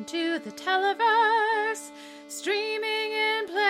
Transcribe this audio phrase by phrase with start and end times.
[0.00, 1.90] welcome to the Televerse,
[2.28, 3.66] streaming in place.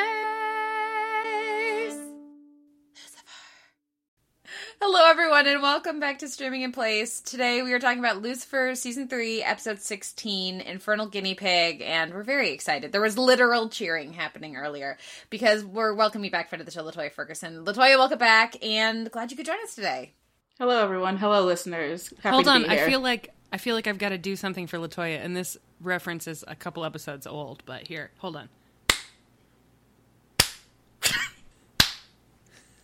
[4.80, 7.20] Hello, everyone, and welcome back to Streaming in Place.
[7.20, 12.22] Today we are talking about Lucifer Season 3, Episode 16, Infernal Guinea Pig, and we're
[12.22, 12.92] very excited.
[12.92, 14.98] There was literal cheering happening earlier
[15.30, 17.64] because we're welcoming you back friend of the show, Latoya Ferguson.
[17.64, 20.12] Latoya, welcome back, and glad you could join us today.
[20.60, 21.16] Hello, everyone.
[21.16, 22.14] Hello, listeners.
[22.22, 24.36] Happy Hold to on, be I feel like I feel like I've got to do
[24.36, 27.62] something for Latoya, and this reference is a couple episodes old.
[27.66, 28.48] But here, hold on.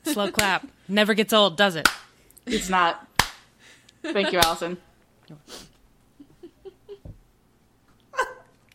[0.05, 1.89] Slow clap never gets old, does it?
[2.47, 3.09] it's not.
[4.03, 4.79] Thank you, Allison.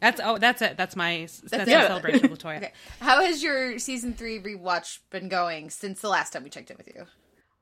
[0.01, 0.77] That's oh, that's it.
[0.77, 1.75] That's my that's, it.
[1.75, 2.57] my celebration of Latoya.
[2.57, 2.73] Okay.
[2.99, 6.77] How has your Season 3 rewatch been going since the last time we checked in
[6.77, 7.05] with you?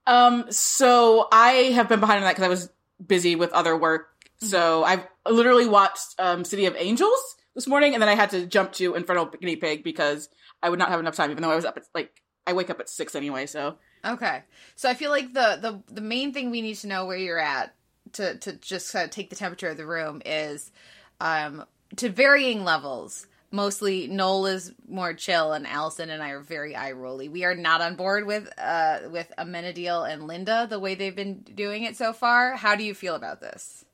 [0.07, 2.69] Um, so I have been behind on that because I was
[3.05, 4.07] busy with other work.
[4.39, 8.45] So I've literally watched um, City of Angels this morning, and then I had to
[8.45, 10.29] jump to Infernal Guinea Pig because
[10.61, 12.69] I would not have enough time, even though I was up at like I wake
[12.69, 13.45] up at six anyway.
[13.45, 14.43] So Okay.
[14.75, 17.39] So I feel like the the the main thing we need to know where you're
[17.39, 17.75] at
[18.13, 20.71] to to just kind of take the temperature of the room is
[21.19, 21.65] um
[21.97, 23.27] to varying levels.
[23.51, 27.29] Mostly Noel is more chill and Allison and I are very eye rolly.
[27.29, 31.41] We are not on board with uh with Amenadiel and Linda the way they've been
[31.41, 32.55] doing it so far.
[32.55, 33.85] How do you feel about this?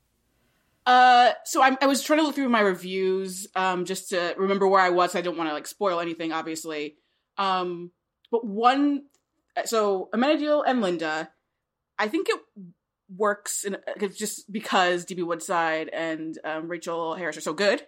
[0.86, 4.68] Uh, so I, I was trying to look through my reviews, um, just to remember
[4.68, 5.16] where I was.
[5.16, 6.94] I don't want to like spoil anything, obviously.
[7.36, 7.90] Um,
[8.30, 9.02] but one,
[9.64, 11.30] so Amenadiel and Linda,
[11.98, 12.40] I think it
[13.14, 13.76] works in
[14.16, 17.82] just because DB Woodside and um, Rachel Harris are so good.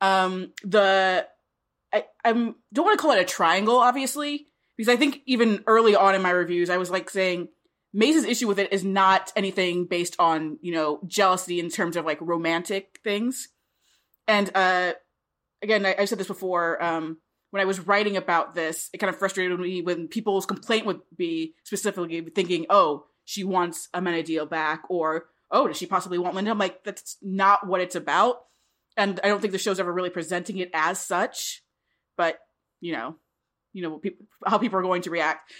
[0.00, 1.26] Um, the
[1.92, 5.94] I I'm don't want to call it a triangle, obviously, because I think even early
[5.94, 7.48] on in my reviews, I was like saying
[7.92, 12.04] Maze's issue with it is not anything based on, you know, jealousy in terms of
[12.04, 13.48] like romantic things.
[14.26, 14.94] And uh
[15.62, 17.18] again, I, I said this before, um,
[17.50, 21.00] when I was writing about this, it kind of frustrated me when people's complaint would
[21.16, 26.50] be specifically thinking, oh, she wants Amenadiel back, or oh, does she possibly want Linda?
[26.50, 28.38] I'm like, that's not what it's about.
[28.96, 31.62] And I don't think the show's ever really presenting it as such.
[32.16, 32.38] But,
[32.80, 33.16] you know,
[33.74, 35.52] you know, peop how people are going to react.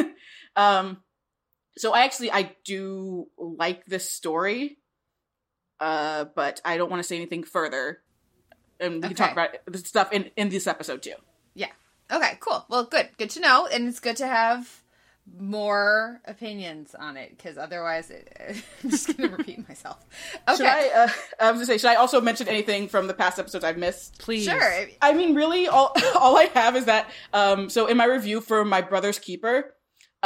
[0.56, 0.98] um
[1.76, 4.78] so I actually I do like this story,
[5.80, 8.00] uh, but I don't want to say anything further.
[8.78, 11.14] And we can talk about this stuff in in this episode too.
[11.54, 11.70] Yeah.
[12.10, 12.64] Okay, cool.
[12.68, 13.08] Well, good.
[13.18, 14.82] Good to know and it's good to have
[15.40, 19.98] more opinions on it because otherwise it, I'm just going to repeat myself.
[20.48, 20.56] Okay.
[20.58, 20.88] Should I?
[20.88, 21.08] Uh,
[21.40, 24.18] I was gonna say, should I also mention anything from the past episodes I've missed?
[24.18, 24.86] Please, Sure.
[25.02, 27.10] I mean, really, all all I have is that.
[27.32, 29.74] Um, so in my review for my brother's keeper,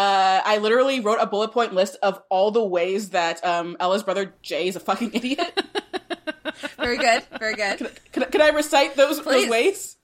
[0.00, 4.02] uh, I literally wrote a bullet point list of all the ways that um Ella's
[4.02, 5.60] brother Jay is a fucking idiot.
[6.78, 7.22] Very good.
[7.38, 7.90] Very good.
[8.10, 9.42] Can, can I recite those, Please.
[9.42, 9.96] those ways?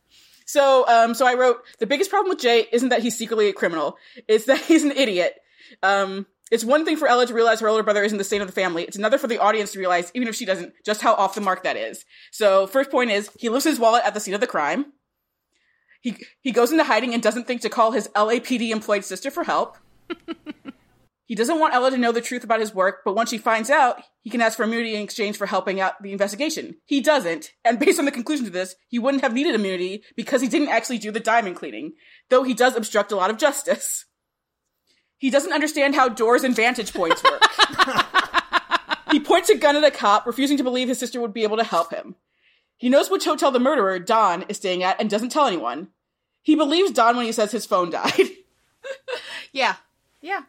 [0.44, 3.54] So, um, so I wrote the biggest problem with Jay isn't that he's secretly a
[3.54, 3.96] criminal;
[4.28, 5.34] it's that he's an idiot.
[5.82, 8.48] Um, it's one thing for Ella to realize her older brother isn't the saint of
[8.48, 8.84] the family.
[8.84, 11.40] It's another for the audience to realize, even if she doesn't, just how off the
[11.40, 12.04] mark that is.
[12.32, 14.92] So, first point is he loses his wallet at the scene of the crime.
[16.02, 19.44] He he goes into hiding and doesn't think to call his LAPD employed sister for
[19.44, 19.78] help.
[21.26, 23.68] He doesn't want Ella to know the truth about his work, but once she finds
[23.68, 26.76] out, he can ask for immunity in exchange for helping out the investigation.
[26.84, 30.40] He doesn't, and based on the conclusion to this, he wouldn't have needed immunity because
[30.40, 31.94] he didn't actually do the diamond cleaning,
[32.30, 34.04] though he does obstruct a lot of justice.
[35.18, 37.42] He doesn't understand how doors and vantage points work.
[39.10, 41.56] he points a gun at a cop, refusing to believe his sister would be able
[41.56, 42.14] to help him.
[42.76, 45.88] He knows which hotel the murderer, Don, is staying at and doesn't tell anyone.
[46.42, 48.12] He believes Don when he says his phone died.
[49.52, 49.76] Yeah.
[50.26, 50.42] Yeah.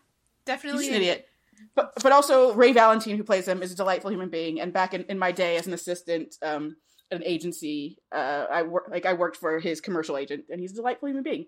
[0.46, 0.84] Definitely.
[0.86, 1.28] He's an idiot.
[1.76, 4.60] But but also Ray Valentine, who plays him, is a delightful human being.
[4.62, 6.76] And back in, in my day as an assistant um,
[7.12, 10.72] at an agency, uh, I work like I worked for his commercial agent, and he's
[10.72, 11.46] a delightful human being.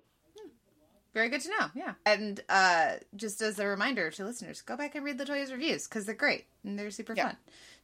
[1.13, 1.68] Very good to know.
[1.75, 1.94] Yeah.
[2.06, 6.06] And uh, just as a reminder to listeners, go back and read Latoya's reviews because
[6.06, 7.29] they're great and they're super Yeah.
[7.29, 7.38] fun.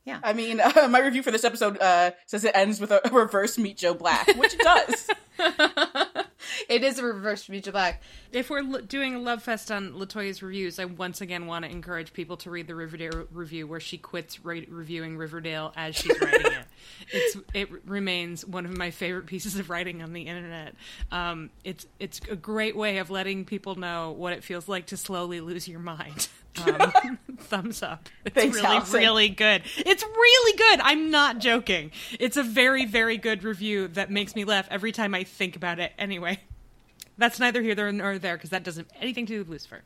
[0.05, 0.19] Yeah.
[0.23, 3.57] I mean, uh, my review for this episode uh, says it ends with a reverse
[3.57, 5.09] Meet Joe Black, which it does.
[6.69, 8.01] it is a reverse Joe Black.
[8.31, 11.71] If we're l- doing a love fest on Latoya's reviews, I once again want to
[11.71, 16.19] encourage people to read the Riverdale review where she quits ra- reviewing Riverdale as she's
[16.21, 16.64] writing it.
[17.11, 20.75] It's it remains one of my favorite pieces of writing on the internet.
[21.11, 24.97] Um, it's it's a great way of letting people know what it feels like to
[24.97, 26.27] slowly lose your mind.
[26.65, 28.07] Um, thumbs up.
[28.23, 28.99] It's Thanks, really Allison.
[29.01, 29.63] really good.
[29.75, 30.79] It's really good.
[30.79, 31.91] I'm not joking.
[32.17, 35.79] It's a very very good review that makes me laugh every time I think about
[35.79, 35.91] it.
[35.97, 36.39] Anyway.
[37.17, 39.83] That's neither here nor there because that doesn't have anything to do with Lucifer.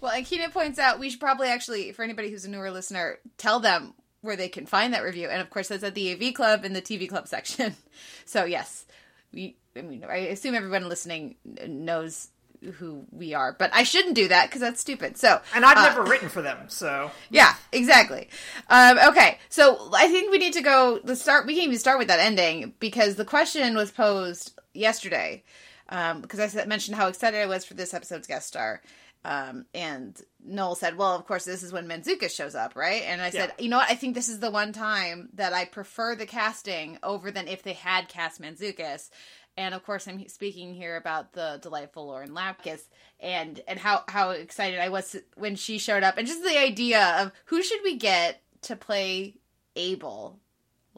[0.00, 3.18] Well, and Keenan points out we should probably actually, for anybody who's a newer listener,
[3.38, 5.28] tell them where they can find that review.
[5.28, 7.76] And of course, that's at the AV Club in the TV Club section.
[8.24, 8.86] So, yes,
[9.32, 12.28] we, I mean, I assume everyone listening knows
[12.78, 15.18] who we are, but I shouldn't do that because that's stupid.
[15.18, 18.28] So, And I've uh, never written for them, so yeah, exactly.
[18.70, 21.00] Um, okay, so I think we need to go.
[21.04, 21.46] Let's start.
[21.46, 25.42] We can even start with that ending because the question was posed yesterday.
[25.88, 28.80] Um, because I mentioned how excited I was for this episode's guest star.
[29.24, 33.22] Um, and Noel said, "Well, of course, this is when Manzukis shows up, right?" And
[33.22, 33.64] I said, Yeah.
[33.64, 33.90] "You know what?
[33.90, 37.62] I think this is the one time that I prefer the casting over than if
[37.62, 39.10] they had cast Manzukis."
[39.56, 42.80] And of course, I'm speaking here about the delightful Lauren Lapkus
[43.20, 47.16] and and how how excited I was when she showed up, and just the idea
[47.20, 49.36] of who should we get to play
[49.76, 50.40] Abel,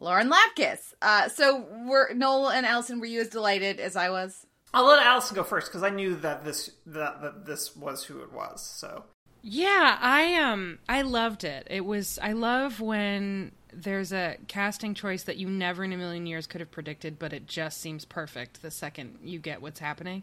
[0.01, 0.95] Lauren Lapkus.
[1.03, 4.47] Uh, so were Noel and Allison, were you as delighted as I was?
[4.75, 8.21] I'll let Allison go first because I knew that this that, that this was who
[8.21, 8.61] it was.
[8.61, 9.05] So
[9.43, 11.67] Yeah, I um I loved it.
[11.71, 16.27] It was I love when there's a casting choice that you never in a million
[16.27, 20.23] years could have predicted, but it just seems perfect the second you get what's happening.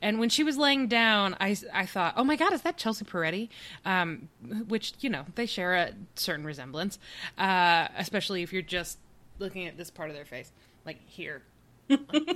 [0.00, 3.04] And when she was laying down, I, I thought, oh my god, is that Chelsea
[3.04, 3.48] Peretti?
[3.84, 4.28] Um,
[4.68, 6.98] which you know they share a certain resemblance,
[7.38, 8.98] uh, especially if you're just
[9.38, 10.52] looking at this part of their face,
[10.84, 11.42] like here,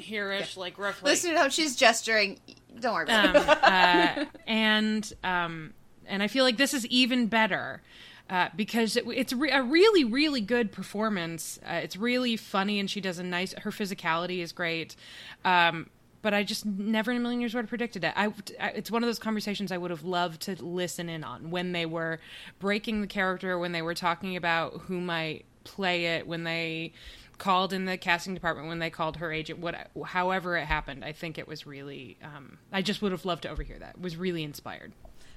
[0.00, 1.10] here-ish, like roughly.
[1.10, 2.38] Listen to how she's gesturing.
[2.80, 3.48] Don't worry about it.
[3.48, 5.72] um, uh, and um,
[6.06, 7.82] and I feel like this is even better
[8.28, 11.58] uh, because it, it's re- a really really good performance.
[11.66, 13.52] Uh, it's really funny, and she does a nice.
[13.54, 14.96] Her physicality is great.
[15.44, 15.88] Um,
[16.22, 18.12] but I just never in a million years would have predicted it.
[18.16, 18.26] I,
[18.60, 21.70] I- it's one of those conversations I would have loved to listen in on when
[21.70, 22.18] they were
[22.58, 26.92] breaking the character, when they were talking about who might play it, when they
[27.38, 31.04] called in the casting department, when they called her agent, what, however it happened.
[31.04, 32.18] I think it was really.
[32.22, 33.96] Um, I just would have loved to overhear that.
[33.96, 34.92] It was really inspired.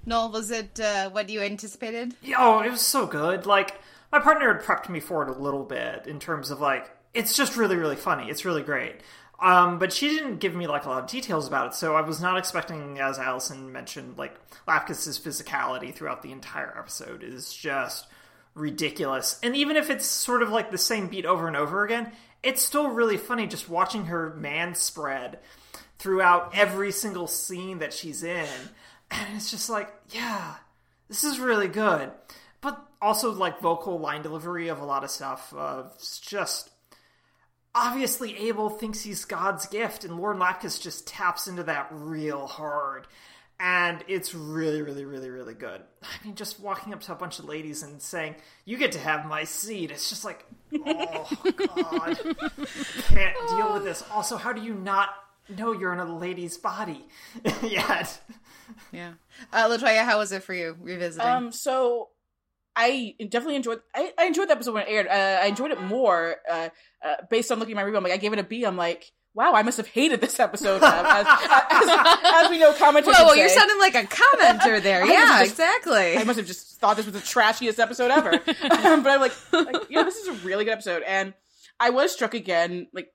[0.05, 2.15] Noel, was it uh, what you anticipated?
[2.37, 3.45] oh, it was so good.
[3.45, 3.79] Like
[4.11, 7.35] my partner had prepped me for it a little bit in terms of like it's
[7.35, 8.29] just really really funny.
[8.29, 9.01] It's really great.
[9.41, 12.01] Um, but she didn't give me like a lot of details about it, so I
[12.01, 14.35] was not expecting, as Allison mentioned, like
[14.67, 18.07] Lapkus's physicality throughout the entire episode is just
[18.59, 19.39] ridiculous.
[19.41, 22.11] And even if it's sort of like the same beat over and over again,
[22.43, 25.39] it's still really funny just watching her man spread
[25.97, 28.47] throughout every single scene that she's in.
[29.11, 30.53] And it's just like, yeah,
[31.07, 32.11] this is really good.
[32.61, 35.51] But also, like, vocal line delivery of a lot of stuff.
[35.57, 35.85] Uh,
[36.21, 36.69] just.
[37.73, 43.07] Obviously, Abel thinks he's God's gift, and Lauren Lapkus just taps into that real hard.
[43.61, 45.81] And it's really, really, really, really good.
[46.01, 48.99] I mean, just walking up to a bunch of ladies and saying, You get to
[48.99, 49.91] have my seat.
[49.91, 50.45] It's just like,
[50.85, 52.19] oh, God.
[53.09, 54.03] Can't deal with this.
[54.11, 55.09] Also, how do you not
[55.49, 57.05] know you're in a lady's body
[57.63, 58.21] yet?
[58.93, 59.13] Yeah.
[59.51, 61.27] Uh, Latoya, how was it for you revisiting?
[61.27, 62.09] Um, so
[62.75, 63.81] I definitely enjoyed.
[63.93, 65.07] I, I enjoyed the episode when it aired.
[65.07, 66.69] Uh, I enjoyed it more uh,
[67.03, 67.97] uh, based on looking at my review.
[67.97, 68.63] I'm like, I gave it a B.
[68.63, 70.81] I'm like, wow, I must have hated this episode.
[70.83, 71.89] as, as,
[72.23, 73.13] as we know, commenters.
[73.13, 75.05] Whoa, would you're sounding like a commenter there.
[75.05, 76.17] Yeah, was just- exactly.
[76.17, 78.31] I must have just thought this was the trashiest episode ever.
[78.45, 81.03] but I'm like, like, yeah, this is a really good episode.
[81.03, 81.33] And
[81.79, 83.11] I was struck again, like,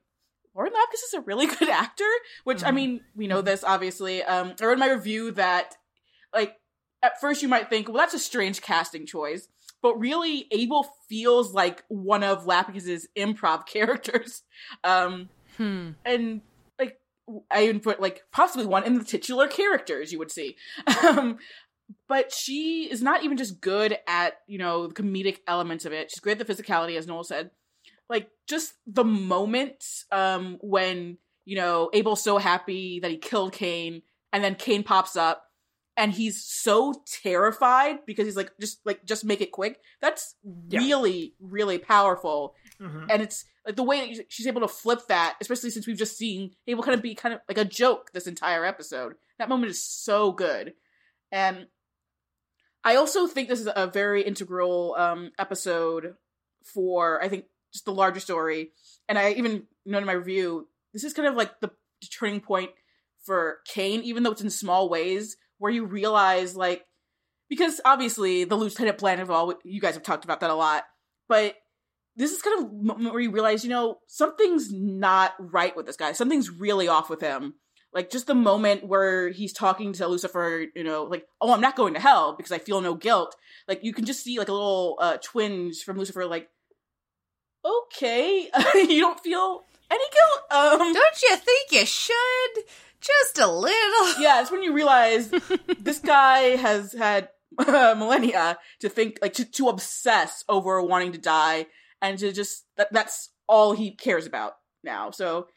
[0.55, 2.09] Lauren Lapkus is a really good actor,
[2.45, 4.23] which, I mean, we know this, obviously.
[4.23, 5.75] Um, I read in my review that,
[6.33, 6.55] like,
[7.03, 9.49] at first you might think, well, that's a strange casting choice.
[9.81, 14.43] But really, Abel feels like one of Lapkus's improv characters.
[14.83, 15.91] Um, Hmm.
[16.03, 16.41] and
[16.79, 16.99] like
[17.51, 20.55] I even put like possibly one in the titular characters you would see.
[21.03, 21.37] Um,
[22.09, 26.09] but she is not even just good at you know the comedic elements of it.
[26.11, 27.51] She's great at the physicality, as Noel said.
[28.09, 34.01] Like just the moment um, when you know Abel's so happy that he killed Kane,
[34.33, 35.43] and then Kane pops up,
[35.95, 39.79] and he's so terrified because he's like just like just make it quick.
[40.01, 40.35] That's
[40.69, 40.79] Yeah.
[40.79, 43.07] really really powerful Mhm.
[43.09, 46.17] and it's like the way that she's able to flip that, especially since we've just
[46.17, 49.15] seen Abel kind of be kind of like a joke this entire episode.
[49.39, 50.73] That moment is so good,
[51.31, 51.67] and
[52.83, 56.15] I also think this is a very integral um, episode
[56.63, 58.71] for I think just the larger story.
[59.09, 61.71] And I even noted in my review this is kind of like the
[62.17, 62.71] turning point
[63.23, 66.85] for Kane, even though it's in small ways, where you realize like
[67.49, 70.83] because obviously the lieutenant bland of all you guys have talked about that a lot,
[71.27, 71.55] but
[72.15, 76.13] this is kind of where you realize, you know, something's not right with this guy.
[76.13, 77.55] Something's really off with him.
[77.93, 81.75] Like just the moment where he's talking to Lucifer, you know, like, oh, I'm not
[81.75, 83.35] going to hell because I feel no guilt.
[83.67, 86.49] Like you can just see like a little uh, twinge from Lucifer, like,
[87.63, 90.41] okay, you don't feel any guilt.
[90.51, 92.63] Um, Don't you think you should?
[92.99, 94.13] Just a little.
[94.21, 95.31] yeah, it's when you realize
[95.79, 97.29] this guy has had
[97.67, 101.67] millennia to think like to, to obsess over wanting to die
[102.01, 105.11] and to just that that's all he cares about now.
[105.11, 105.47] So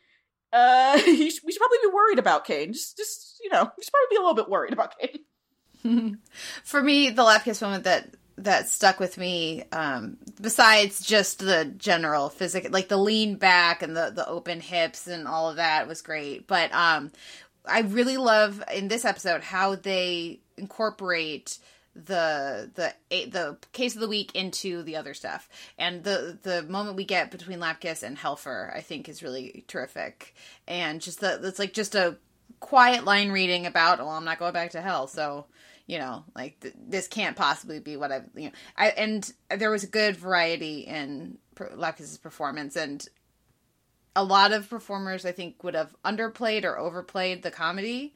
[0.52, 2.72] uh we should probably be worried about Kane.
[2.72, 6.18] Just just you know, we should probably be a little bit worried about Kane.
[6.64, 12.28] For me, the Lapkus moment that that stuck with me um besides just the general
[12.28, 16.02] physical like the lean back and the the open hips and all of that was
[16.02, 17.10] great but um
[17.66, 21.58] i really love in this episode how they incorporate
[21.94, 25.48] the the the case of the week into the other stuff.
[25.78, 30.34] And the the moment we get between lapkus and helfer i think is really terrific.
[30.66, 32.16] And just the it's like just a
[32.60, 35.06] quiet line reading about well i'm not going back to hell.
[35.06, 35.46] So
[35.86, 39.70] you know like th- this can't possibly be what i you know i and there
[39.70, 42.76] was a good variety in lapkus's performance.
[42.76, 43.06] And
[44.14, 48.14] a lot of performers i think would have underplayed or overplayed the comedy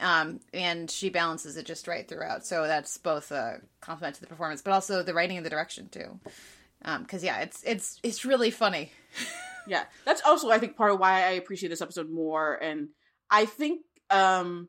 [0.00, 2.46] um, and she balances it just right throughout.
[2.46, 5.88] So that's both a compliment to the performance, but also the writing and the direction
[5.88, 6.18] too.
[6.80, 8.90] Because um, yeah, it's it's it's really funny.
[9.66, 12.54] yeah, that's also I think part of why I appreciate this episode more.
[12.54, 12.88] And
[13.30, 14.68] I think um,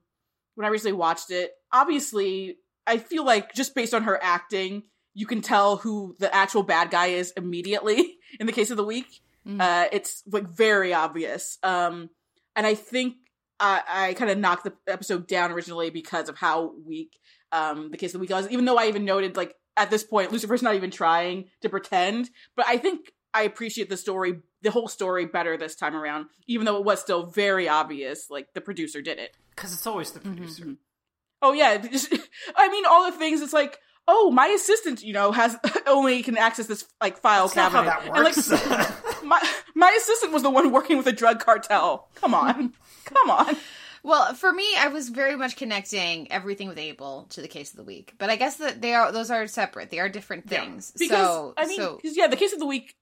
[0.55, 4.83] when I recently watched it, obviously I feel like just based on her acting,
[5.13, 8.17] you can tell who the actual bad guy is immediately.
[8.39, 9.07] In the case of the week,
[9.45, 9.59] mm-hmm.
[9.59, 11.57] uh, it's like very obvious.
[11.63, 12.09] Um,
[12.55, 13.15] and I think
[13.61, 17.19] I, I kind of knocked the episode down originally because of how weak
[17.51, 18.49] um, the case of the week was.
[18.49, 22.29] Even though I even noted like at this point Lucifer's not even trying to pretend,
[22.55, 26.65] but I think I appreciate the story, the whole story better this time around, even
[26.65, 28.29] though it was still very obvious.
[28.29, 30.63] Like the producer did it because it's always the mm-hmm, producer.
[30.63, 30.73] Mm-hmm.
[31.43, 31.81] Oh yeah,
[32.55, 33.41] I mean all the things.
[33.41, 33.77] It's like
[34.07, 37.85] oh, my assistant, you know, has only can access this like file That's cabinet.
[37.85, 38.51] Not how that works.
[38.51, 42.09] And, like, my my assistant was the one working with a drug cartel.
[42.15, 42.73] Come on,
[43.05, 43.55] come on.
[44.03, 47.77] Well, for me, I was very much connecting everything with Abel to the case of
[47.77, 49.91] the week, but I guess that they are those are separate.
[49.91, 50.91] They are different things.
[50.95, 51.05] Yeah.
[51.05, 51.99] Because so, I mean, so...
[52.03, 52.95] yeah, the case of the week,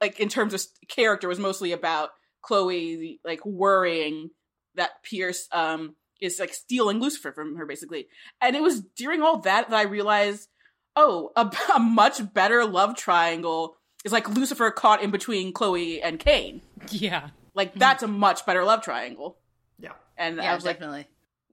[0.00, 2.10] like in terms of character, was mostly about
[2.42, 4.30] Chloe like worrying
[4.74, 5.94] that Pierce um
[6.24, 8.08] is like stealing Lucifer from her, basically.
[8.40, 10.48] And it was during all that that I realized,
[10.96, 16.18] oh, a, a much better love triangle is like Lucifer caught in between Chloe and
[16.18, 16.62] Kane.
[16.90, 17.30] Yeah.
[17.54, 19.36] Like that's a much better love triangle.
[19.78, 19.92] Yeah.
[20.16, 21.06] And yeah, I was definitely.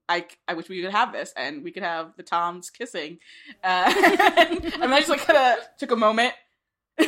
[0.10, 3.20] like, I, I wish we could have this and we could have the Toms kissing.
[3.64, 3.94] Uh,
[4.38, 6.34] and, and I just like kind of took a moment.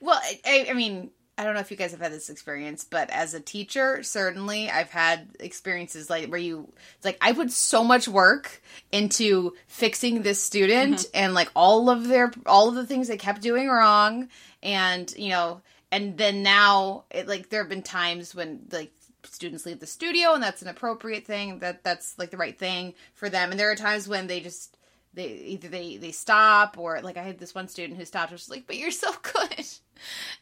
[0.00, 3.10] well, I, I mean, I don't know if you guys have had this experience, but
[3.10, 7.84] as a teacher, certainly I've had experiences like where you it's like I put so
[7.84, 11.10] much work into fixing this student mm-hmm.
[11.16, 14.28] and like all of their all of the things they kept doing wrong
[14.62, 15.60] and you know
[15.92, 18.92] and then now it like there have been times when like
[19.24, 22.94] students leave the studio and that's an appropriate thing that that's like the right thing
[23.14, 24.75] for them and there are times when they just
[25.16, 28.38] they either they they stop or like I had this one student who stopped and
[28.38, 29.66] was like, "But you're so good,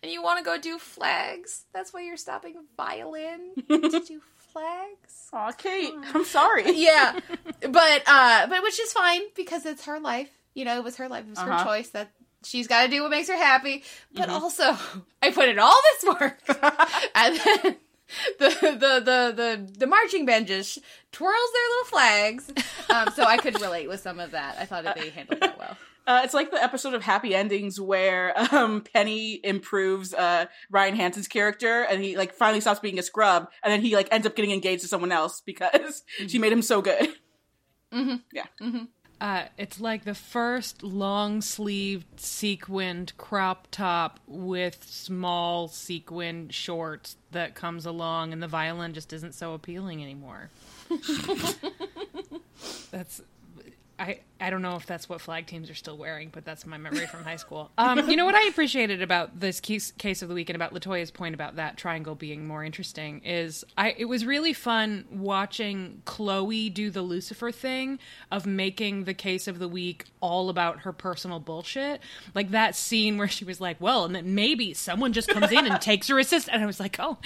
[0.02, 1.64] and you want to go do flags.
[1.72, 6.64] That's why you're stopping violin to do flags." Aw, Kate, I'm sorry.
[6.76, 7.18] yeah,
[7.60, 10.30] but uh, but which is fine because it's her life.
[10.54, 11.24] You know, it was her life.
[11.24, 11.58] It was uh-huh.
[11.58, 12.10] her choice that
[12.44, 13.84] she's got to do what makes her happy.
[14.12, 14.42] But mm-hmm.
[14.42, 14.76] also,
[15.22, 16.40] I put in all this work,
[17.14, 17.76] and then
[18.38, 20.78] the the the the the marching band just
[21.12, 22.52] twirls their little flags.
[22.90, 24.56] Um, so I could relate with some of that.
[24.58, 25.76] I thought they handled that well.
[26.06, 31.28] Uh, it's like the episode of Happy Endings where um, Penny improves uh, Ryan Hansen's
[31.28, 34.36] character, and he like finally stops being a scrub, and then he like ends up
[34.36, 36.26] getting engaged to someone else because mm-hmm.
[36.26, 37.08] she made him so good.
[37.90, 38.16] Mm-hmm.
[38.32, 38.44] Yeah.
[38.60, 38.84] Mm-hmm.
[39.20, 47.54] Uh, it's like the first long sleeved sequined crop top with small sequined shorts that
[47.54, 50.50] comes along, and the violin just isn't so appealing anymore.
[52.90, 53.22] That's
[53.98, 56.76] I, I don't know if that's what flag teams are still wearing, but that's my
[56.76, 57.70] memory from high school.
[57.84, 60.72] Um, you know what I appreciated about this case, case of the week and about
[60.72, 66.00] Latoya's point about that triangle being more interesting is I it was really fun watching
[66.04, 67.98] Chloe do the Lucifer thing
[68.30, 72.00] of making the case of the week all about her personal bullshit.
[72.34, 75.66] Like that scene where she was like, "Well, and then maybe someone just comes in
[75.66, 77.18] and takes her assist," and I was like, "Oh,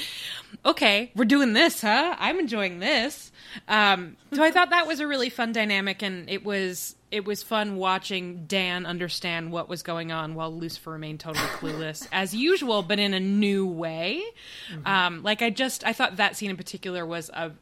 [0.67, 2.17] okay, we're doing this, huh?
[2.19, 3.31] I'm enjoying this."
[3.69, 7.43] Um, so I thought that was a really fun dynamic, and it was it was
[7.43, 12.83] fun watching Dan understand what was going on while Lucifer remained totally clueless, as usual,
[12.83, 14.23] but in a new way.
[14.71, 14.87] Mm-hmm.
[14.87, 17.53] Um, like I just, I thought that scene in particular was a,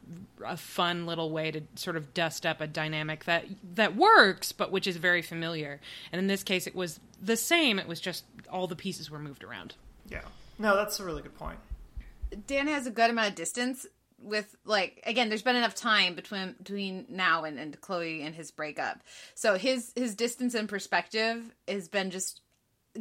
[0.43, 4.71] a fun little way to sort of dust up a dynamic that that works, but
[4.71, 5.79] which is very familiar.
[6.11, 7.79] And in this case, it was the same.
[7.79, 9.75] It was just all the pieces were moved around.
[10.09, 10.21] Yeah.
[10.59, 11.59] No, that's a really good point.
[12.47, 13.85] Dan has a good amount of distance
[14.21, 18.49] with like again there's been enough time between between now and, and chloe and his
[18.51, 18.99] breakup
[19.35, 22.41] so his his distance and perspective has been just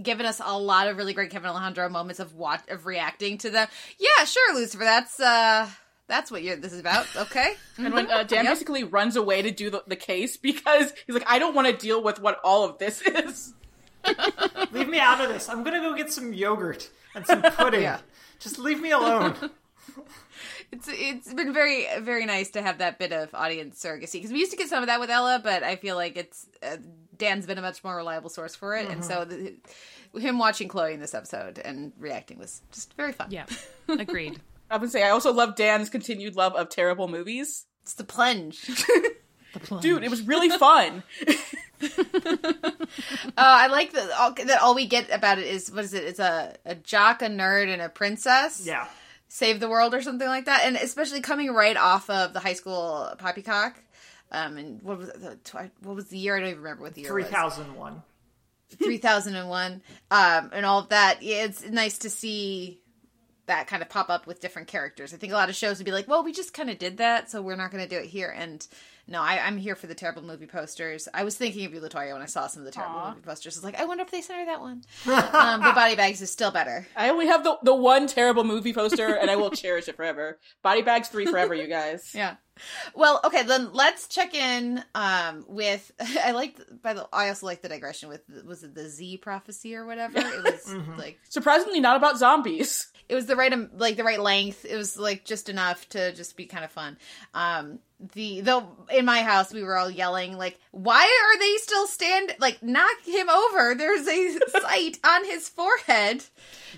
[0.03, 3.49] given us a lot of really great kevin alejandro moments of watch of reacting to
[3.49, 3.67] them
[3.99, 5.67] yeah sure lucifer that's uh
[6.07, 8.53] that's what you're this is about okay And when uh, Dan Yep.
[8.55, 11.73] basically runs away to do the, the case because he's like, I don't want to
[11.77, 13.55] deal with what all of this is.
[14.73, 15.49] Leave me out of this.
[15.49, 17.83] I'm gonna go get some yogurt and some pudding.
[17.83, 17.99] Yeah.
[18.39, 19.35] Just leave me alone.
[20.73, 24.39] It's it's been very very nice to have that bit of audience surrogacy because we
[24.39, 26.77] used to get some of that with Ella, but I feel like it's uh,
[27.17, 29.55] Dan's been a much more reliable source for it, and so the,
[30.19, 33.29] him watching Chloe in this episode and reacting was just very fun.
[33.31, 33.47] Yeah,
[33.89, 34.41] agreed.
[34.71, 37.67] I would say I also love Dan's continued love of terrible movies.
[37.83, 38.61] it's the plunge.
[39.81, 41.03] Dude, it was really fun.
[41.79, 46.05] Uh, I like that all, that all we get about it is what is it?
[46.05, 48.65] It's a a jock, a nerd, and a princess.
[48.67, 48.87] Yeah.
[49.28, 52.52] Save the world or something like that, and especially coming right off of the high
[52.54, 53.75] school poppycock.
[54.33, 55.38] Um, and what was the
[55.83, 56.37] what was the year?
[56.37, 57.30] I don't even remember what the year Three was.
[57.30, 58.02] thousand one.
[58.83, 59.80] 3001
[60.11, 62.80] um and all of that yeah, it's nice to see
[63.47, 65.85] that kind of pop up with different characters i think a lot of shows would
[65.85, 67.97] be like well we just kind of did that so we're not going to do
[67.97, 68.66] it here and
[69.09, 71.09] no I, i'm here for the terrible movie posters.
[71.13, 73.11] I was thinking of you latoya when i saw some of the terrible Aw.
[73.11, 73.57] movie posters.
[73.57, 74.83] I was like i wonder if they sent her that one.
[75.37, 76.87] Um, but body bags is still better.
[76.97, 80.39] I only have the, the one terrible movie poster and I will cherish it forever.
[80.63, 82.11] Body Bags 3 forever, you guys.
[82.15, 82.37] yeah.
[82.95, 85.93] Well okay then let's check in um with
[86.25, 89.75] i like by the i also like the digression with was it the z prophecy
[89.77, 90.19] or whatever?
[90.19, 92.91] It was like Surprisingly, not about zombies.
[93.11, 94.65] it was the right like the right length.
[94.65, 96.97] It was like just enough to just be kind of fun.
[97.35, 97.79] Um
[98.15, 102.31] the though in my house we were all yelling like why are they still stand
[102.38, 106.23] like knock him over there's a sight on his forehead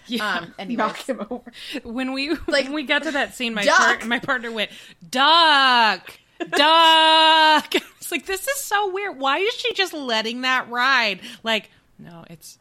[0.07, 0.37] Yeah.
[0.37, 1.51] um anyway Knock him over.
[1.83, 4.71] when we Like, when we got to that scene, my part, my partner went
[5.11, 6.19] duck,
[6.51, 7.75] duck.
[8.01, 9.19] It's like this is so weird.
[9.19, 11.21] Why is she just letting that ride?
[11.43, 12.59] Like, no, it's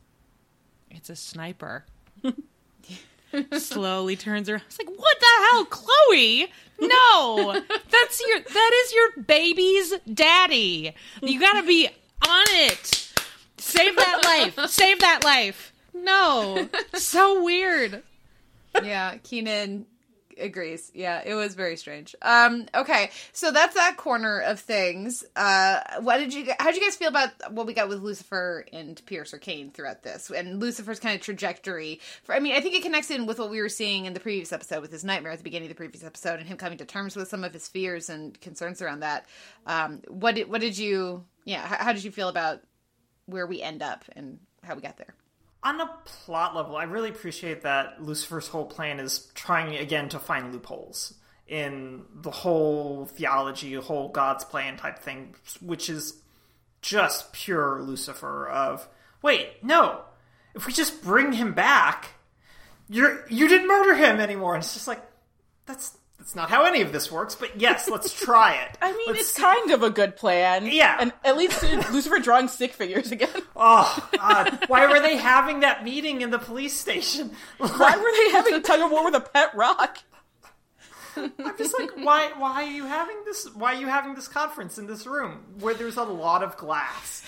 [0.89, 1.85] it's a sniper.
[3.57, 4.63] Slowly turns around.
[4.67, 6.47] It's like, what the hell, Chloe?
[6.79, 7.53] No,
[7.89, 10.93] that's your that is your baby's daddy.
[11.21, 13.13] You got to be on it.
[13.57, 14.69] Save that life.
[14.69, 15.73] Save that life.
[15.93, 18.03] No, so weird.
[18.83, 19.85] yeah keenan
[20.39, 20.91] agrees.
[20.93, 22.15] Yeah it was very strange.
[22.21, 25.23] Um okay so that's that corner of things.
[25.35, 28.65] Uh what did you how did you guys feel about what we got with lucifer
[28.71, 31.99] and pierce or kane throughout this and lucifer's kind of trajectory?
[32.23, 34.19] For i mean i think it connects in with what we were seeing in the
[34.19, 36.77] previous episode with his nightmare at the beginning of the previous episode and him coming
[36.77, 39.25] to terms with some of his fears and concerns around that.
[39.65, 42.61] Um what did what did you yeah how, how did you feel about
[43.25, 45.13] where we end up and how we got there
[45.67, 50.17] On a plot level, I really appreciate that Lucifer's whole plan is trying again to
[50.17, 51.13] find loopholes
[51.45, 56.21] in the whole theology, whole God's plan type thing, which is
[56.81, 58.87] just pure Lucifer of
[59.21, 60.03] wait, no.
[60.55, 62.11] If we just bring him back,
[62.87, 64.55] you're you didn't murder him anymore.
[64.55, 65.01] And it's just like
[65.65, 65.97] that's
[66.27, 68.77] that's not how any of this works, but yes, let's try it.
[68.81, 70.65] I mean, Let's it's see- kind of a good plan.
[70.65, 70.97] Yeah.
[70.99, 73.29] And at least Lucifer drawing stick figures again.
[73.59, 74.65] Oh, God.
[74.67, 77.31] Why were they having that meeting in the police station?
[77.57, 79.97] Why were they having a tug of war with a pet rock?
[81.17, 82.31] I'm just like, why?
[82.37, 83.47] Why are you having this?
[83.53, 87.23] Why are you having this conference in this room where there's a lot of glass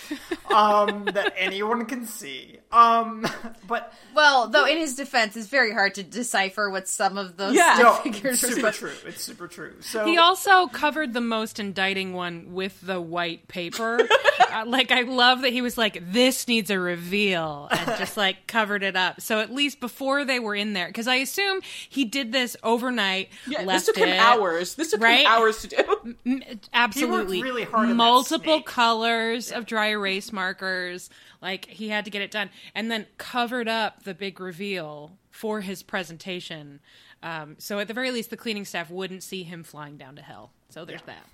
[0.53, 2.57] um, that anyone can see?
[2.71, 3.25] Um,
[3.67, 7.55] but Well, though in his defense, it's very hard to decipher what some of those
[7.55, 7.77] Yeah.
[7.81, 8.55] no, figures it's are.
[8.55, 8.91] super true.
[9.07, 9.73] It's super true.
[9.81, 13.99] So He also covered the most indicting one with the white paper.
[14.51, 18.45] uh, like, I love that he was like, this needs a reveal, and just like
[18.47, 19.21] covered it up.
[19.21, 23.29] So at least before they were in there, because I assume he did this overnight,
[23.47, 24.75] Yeah, left this took him it, hours.
[24.75, 25.21] This took right?
[25.21, 26.15] him hours to do.
[26.25, 27.41] M- Absolutely.
[27.41, 31.09] really hard Multiple colors of dry erase markers.
[31.41, 32.49] Like, he had to get it done.
[32.75, 36.79] And then covered up the big reveal for his presentation.
[37.23, 40.21] Um, so at the very least, the cleaning staff wouldn't see him flying down to
[40.21, 40.51] hell.
[40.69, 41.25] So there's that.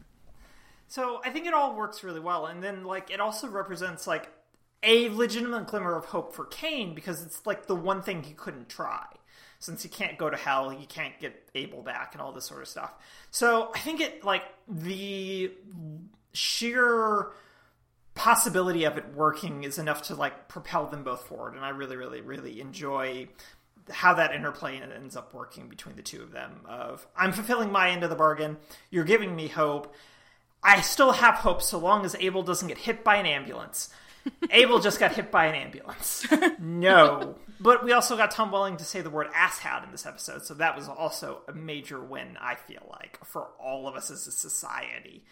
[0.88, 4.32] So I think it all works really well, and then like it also represents like
[4.84, 8.70] a legitimate glimmer of hope for Kane because it's like the one thing he couldn't
[8.70, 9.06] try.
[9.66, 12.62] Since he can't go to hell, he can't get Abel back and all this sort
[12.62, 12.94] of stuff.
[13.32, 15.52] So I think it like the
[16.34, 17.32] sheer
[18.14, 21.98] possibility of it working is enough to like propel them both forward and i really
[21.98, 23.28] really really enjoy
[23.92, 27.90] how that interplay ends up working between the two of them of i'm fulfilling my
[27.90, 28.58] end of the bargain.
[28.90, 29.94] You're giving me hope.
[30.64, 33.90] I still have hope so long as abel doesn't get hit by an ambulance.
[34.50, 36.26] Abel just got hit by an ambulance.
[36.60, 40.44] No but we also got Tom Welling to say the word asshat in this episode,
[40.44, 42.38] so that was also a major win.
[42.40, 45.24] I feel like for all of us as a society.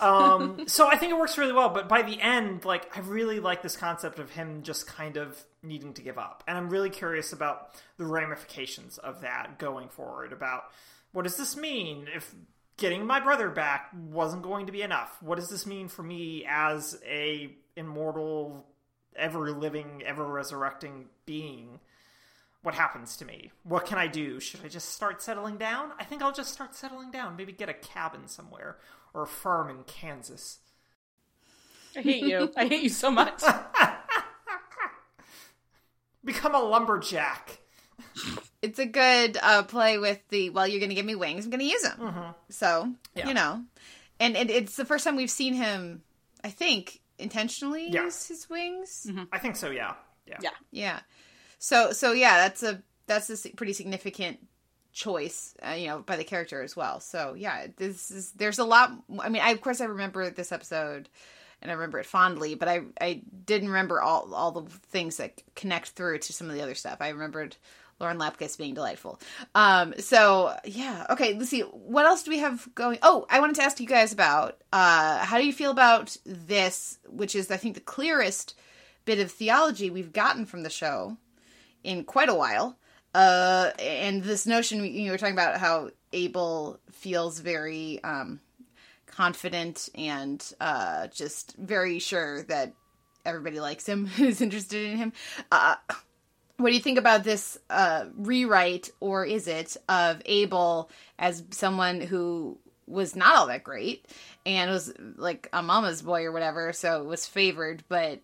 [0.00, 1.68] Um, so I think it works really well.
[1.70, 5.40] But by the end, like I really like this concept of him just kind of
[5.62, 10.32] needing to give up, and I'm really curious about the ramifications of that going forward.
[10.32, 10.64] About
[11.12, 12.34] what does this mean if
[12.76, 15.16] getting my brother back wasn't going to be enough?
[15.22, 18.66] What does this mean for me as a immortal,
[19.16, 21.80] ever living, ever resurrecting being?
[22.62, 23.52] What happens to me?
[23.62, 24.40] What can I do?
[24.40, 25.92] Should I just start settling down?
[26.00, 27.36] I think I'll just start settling down.
[27.36, 28.76] Maybe get a cabin somewhere
[29.14, 30.58] or a farm in Kansas.
[31.96, 32.52] I hate you.
[32.56, 33.42] I hate you so much.
[36.24, 37.58] Become a lumberjack.
[38.62, 41.50] It's a good uh, play with the well, you're going to give me wings, I'm
[41.50, 41.98] going to use them.
[42.00, 42.30] Mm-hmm.
[42.50, 43.28] So Yeah.
[43.28, 43.62] you know,
[44.18, 46.02] and, and it's the first time we've seen him,
[46.42, 48.04] I think, intentionally Yeah.
[48.04, 49.10] use his wings.
[49.32, 49.70] I think so.
[49.70, 49.94] Yeah.
[50.26, 50.38] Yeah.
[50.40, 50.50] yeah.
[50.70, 51.00] Yeah.
[51.58, 54.38] So so yeah, that's a that's a pretty significant
[54.92, 57.00] choice, uh, you know, by the character as well.
[57.00, 58.92] So yeah, this is there's a lot.
[59.20, 61.08] I mean, I of course I remember this episode,
[61.62, 65.42] and I remember it fondly, but I I didn't remember all all the things that
[65.54, 66.98] connect through to some of the other stuff.
[67.00, 67.56] I remembered.
[67.98, 69.18] Lauren Lapkus being delightful.
[69.54, 71.34] Um, so yeah, okay.
[71.34, 71.62] Let's see.
[71.62, 72.98] What else do we have going?
[73.02, 76.98] Oh, I wanted to ask you guys about uh, how do you feel about this,
[77.08, 78.54] which is I think the clearest
[79.04, 81.16] bit of theology we've gotten from the show
[81.82, 82.76] in quite a while.
[83.14, 88.40] Uh, and this notion you were talking about how Abel feels very um,
[89.06, 92.74] confident and uh, just very sure that
[93.24, 95.12] everybody likes him, is interested in him.
[95.50, 95.76] Uh,
[96.56, 102.00] what do you think about this uh, rewrite, or is it, of Abel as someone
[102.00, 104.06] who was not all that great
[104.44, 108.20] and was like a mama's boy or whatever, so was favored, but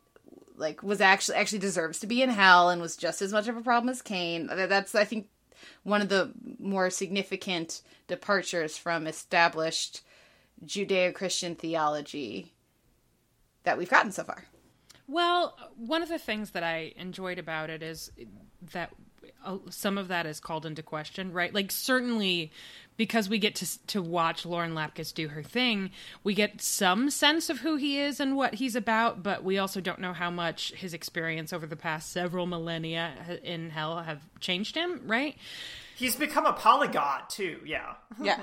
[0.56, 3.56] like was actually actually deserves to be in hell and was just as much of
[3.56, 4.46] a problem as Cain.
[4.46, 5.26] That's I think
[5.82, 10.02] one of the more significant departures from established
[10.64, 12.52] Judeo-Christian theology
[13.64, 14.44] that we've gotten so far.
[15.08, 18.10] Well, one of the things that I enjoyed about it is
[18.72, 18.90] that
[19.44, 21.52] uh, some of that is called into question, right?
[21.52, 22.52] Like certainly
[22.96, 25.90] because we get to to watch Lauren Lapkus do her thing,
[26.22, 29.80] we get some sense of who he is and what he's about, but we also
[29.80, 34.76] don't know how much his experience over the past several millennia in hell have changed
[34.76, 35.36] him, right?
[35.96, 37.60] He's become a polyglot too.
[37.64, 37.94] Yeah.
[38.20, 38.36] Yeah.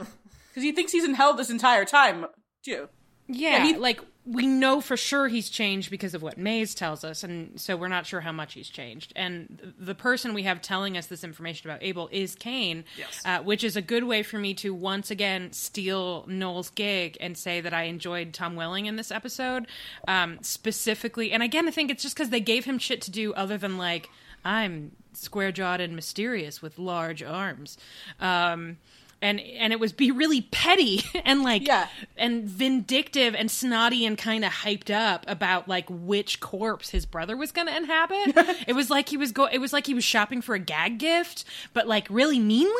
[0.49, 2.25] Because he thinks he's in hell this entire time,
[2.65, 2.89] too.
[3.27, 7.23] Yeah, he- like we know for sure he's changed because of what Maze tells us,
[7.23, 9.11] and so we're not sure how much he's changed.
[9.15, 13.21] And the person we have telling us this information about Abel is Cain, Yes.
[13.25, 17.35] uh, which is a good way for me to once again steal Noel's gig and
[17.37, 19.65] say that I enjoyed Tom Welling in this episode,
[20.07, 21.31] um, specifically.
[21.31, 23.77] And again, I think it's just because they gave him shit to do other than
[23.77, 24.09] like
[24.45, 27.77] I'm square jawed and mysterious with large arms.
[28.19, 28.77] Um,
[29.21, 31.87] and and it was be really petty and like Yeah.
[32.17, 37.35] and vindictive and snotty and kind of hyped up about like which corpse his brother
[37.35, 38.33] was going to inhabit.
[38.67, 39.45] it was like he was go.
[39.45, 42.71] It was like he was shopping for a gag gift, but like really meanly.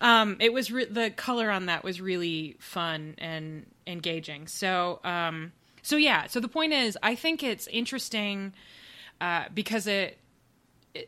[0.00, 4.46] Um, it was re- the color on that was really fun and engaging.
[4.46, 6.26] So um, so yeah.
[6.28, 8.52] So the point is, I think it's interesting
[9.20, 10.18] uh, because it it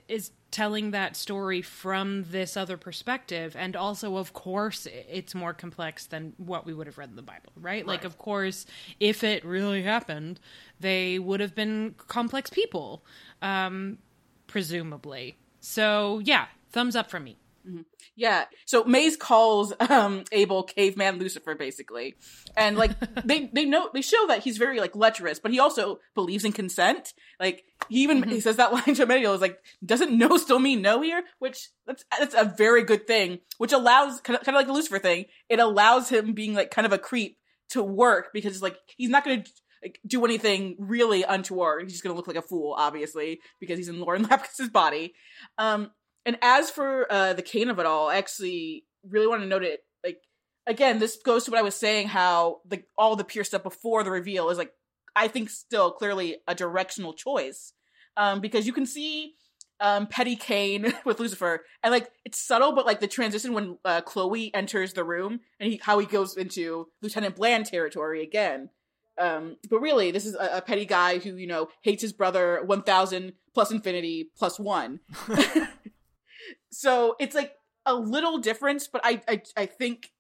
[0.09, 3.57] is telling that story from this other perspective.
[3.59, 7.23] And also of course it's more complex than what we would have read in the
[7.23, 8.67] bible right, like of course
[9.01, 10.39] if it really happened
[10.81, 13.05] they would have been complex people
[13.43, 13.99] um
[14.47, 15.37] presumably.
[15.61, 17.37] So yeah thumbs up from me
[18.17, 18.45] Yeah.
[18.67, 22.15] So Maze calls um Abel caveman Lucifer basically.
[22.57, 22.93] And like
[23.25, 26.53] they they know they show that he's very like lecherous, but he also believes in
[26.53, 27.15] consent.
[27.41, 30.83] Like he even he says that line to Emmanuel is like doesn't no still mean
[30.83, 34.61] no here, which that's that's a very good thing, which allows kind of, kind of
[34.61, 37.39] like the Lucifer thing, it allows him being like kind of a creep
[37.71, 39.51] to work because it's like he's not going to
[39.83, 41.83] like, do anything really untoward.
[41.83, 45.15] He's just going to look like a fool, obviously, because he's in Lauren Lapkus's body.
[45.59, 45.91] Um,
[46.27, 49.65] and as for uh, the Cain of it all, I actually really want to note
[49.65, 49.81] it.
[50.03, 50.19] Like
[50.67, 52.09] again, this goes to what I was saying.
[52.09, 54.73] How the all the pure stuff before the reveal is like
[55.15, 57.73] I think still clearly a directional choice,
[58.17, 59.35] um, because you can see
[59.81, 64.01] um, petty Cain with Lucifer, and like it's subtle, but like the transition when uh,
[64.01, 68.71] Chloe enters the room and he, how he goes into Lieutenant Bland territory again.
[69.17, 72.63] Um, but really, this is a, a petty guy who you know hates his brother
[72.65, 75.01] one thousand plus infinity plus one.
[76.71, 77.53] so it's like
[77.87, 80.11] a little difference, but I I, I think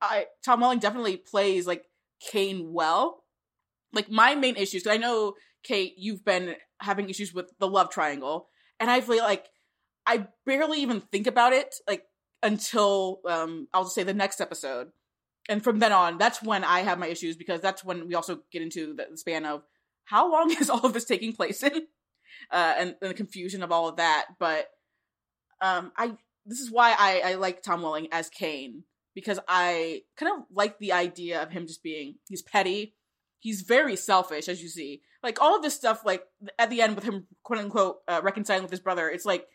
[0.00, 1.84] I Tom Welling definitely plays like
[2.20, 3.24] Kane well.
[3.92, 8.48] Like my main issues, I know Kate, you've been having issues with the love triangle,
[8.80, 9.46] and I feel like
[10.06, 12.04] I barely even think about it like
[12.42, 14.88] until um I'll just say the next episode.
[15.48, 18.40] And from then on, that's when I have my issues because that's when we also
[18.50, 19.62] get into the span of
[20.04, 21.86] how long is all of this taking place in?
[22.50, 24.26] Uh and, and the confusion of all of that.
[24.38, 24.68] But
[25.60, 30.32] um I this is why I, I like Tom Welling as Kane because I kind
[30.32, 32.94] of like the idea of him just being he's petty,
[33.38, 35.02] he's very selfish as you see.
[35.22, 36.24] Like all of this stuff, like
[36.58, 39.46] at the end with him quote unquote uh, reconciling with his brother, it's like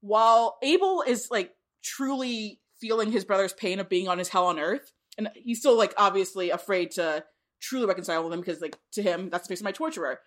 [0.00, 1.52] while Abel is like
[1.82, 5.76] truly feeling his brother's pain of being on his hell on earth, and he's still
[5.76, 7.24] like obviously afraid to
[7.60, 10.20] truly reconcile with him because like to him that's of my torturer.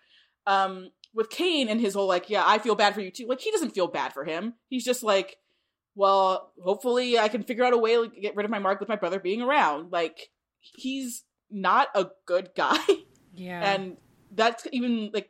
[0.48, 3.28] Um, with Kane and his whole like, yeah, I feel bad for you too.
[3.28, 4.54] Like he doesn't feel bad for him.
[4.70, 5.38] He's just like,
[5.94, 8.90] well, hopefully I can figure out a way to get rid of my mark with
[8.90, 9.92] my brother being around.
[9.92, 10.30] Like
[10.62, 12.80] he's not a good guy.
[13.40, 13.62] Yeah.
[13.72, 13.98] and
[14.32, 15.30] that's even like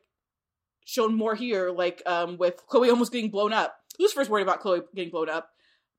[0.86, 4.62] shown more here like um with chloe almost getting blown up who's first worried about
[4.62, 5.49] chloe getting blown up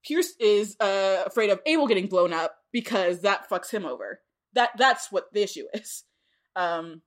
[0.02, 4.22] pierce is uh afraid of abel getting blown up because that fucks him over
[4.54, 6.04] that that's what the issue is
[6.56, 7.02] um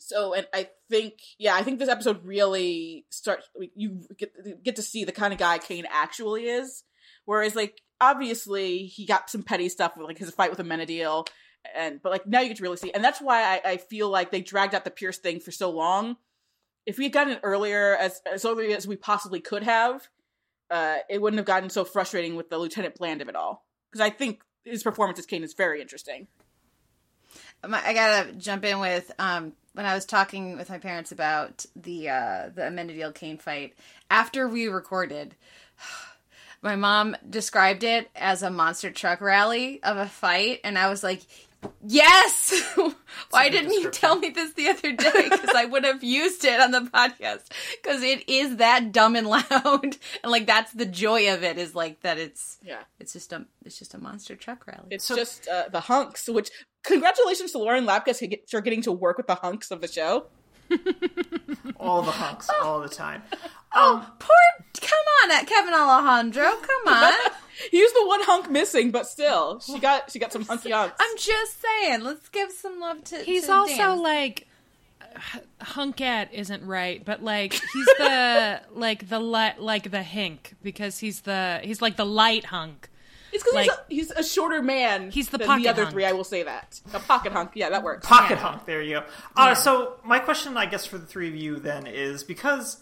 [0.00, 4.32] so and i think yeah i think this episode really starts you get,
[4.62, 6.84] get to see the kind of guy kane actually is.
[7.24, 11.26] Whereas like obviously he got some petty stuff with like his fight with amenadiel
[11.74, 14.08] and but like now you get to really see and that's why I, I feel
[14.08, 16.16] like they dragged out the pierce thing for so long.
[16.86, 20.08] If we had gotten it earlier as as early as we possibly could have
[20.70, 23.66] uh it wouldn't have gotten so frustrating with the lieutenant bland of it all.
[23.90, 26.28] Because i think his performance as kane is very interesting.
[27.62, 32.08] I gotta jump in with um, when I was talking with my parents about the
[32.08, 33.74] uh, the Amenadiel Kane fight
[34.10, 35.36] after we recorded.
[36.62, 41.04] My mom described it as a monster truck rally of a fight, and I was
[41.04, 41.20] like,
[41.86, 42.74] "Yes!
[43.30, 45.28] Why didn't you tell me this the other day?
[45.30, 47.50] Because I would have used it on the podcast.
[47.82, 49.44] Because it is that dumb and loud,
[50.22, 52.18] and like that's the joy of it is like that.
[52.18, 54.88] It's yeah it's just a it's just a monster truck rally.
[54.90, 56.50] it's So- just uh, the hunks which
[56.84, 60.26] congratulations to lauren lapkus for getting to work with the hunks of the show
[61.80, 63.22] all the hunks, all the time.
[63.74, 64.66] Oh, poor!
[64.80, 66.44] Come on, Kevin Alejandro.
[66.60, 67.12] Come on.
[67.70, 70.96] he was the one hunk missing but still she got she got some hunky hunks
[70.98, 72.02] I'm just saying.
[72.02, 73.16] Let's give some love to.
[73.18, 74.02] He's to also Dan.
[74.02, 74.46] like
[75.14, 80.98] h- hunket isn't right, but like he's the like the li- like the hink because
[80.98, 82.88] he's the he's like the light hunk.
[83.30, 85.10] It's because Like- he's, a, he's a shorter man.
[85.10, 85.92] He's the than pocket the other hunk.
[85.92, 86.06] three.
[86.06, 87.50] I will say that a pocket hunk.
[87.54, 88.06] Yeah, that works.
[88.06, 88.40] Pocket Yeah.
[88.40, 88.64] hunk.
[88.64, 89.04] There you go.
[89.36, 92.78] Uh, So my question, I guess, for the three of you then is because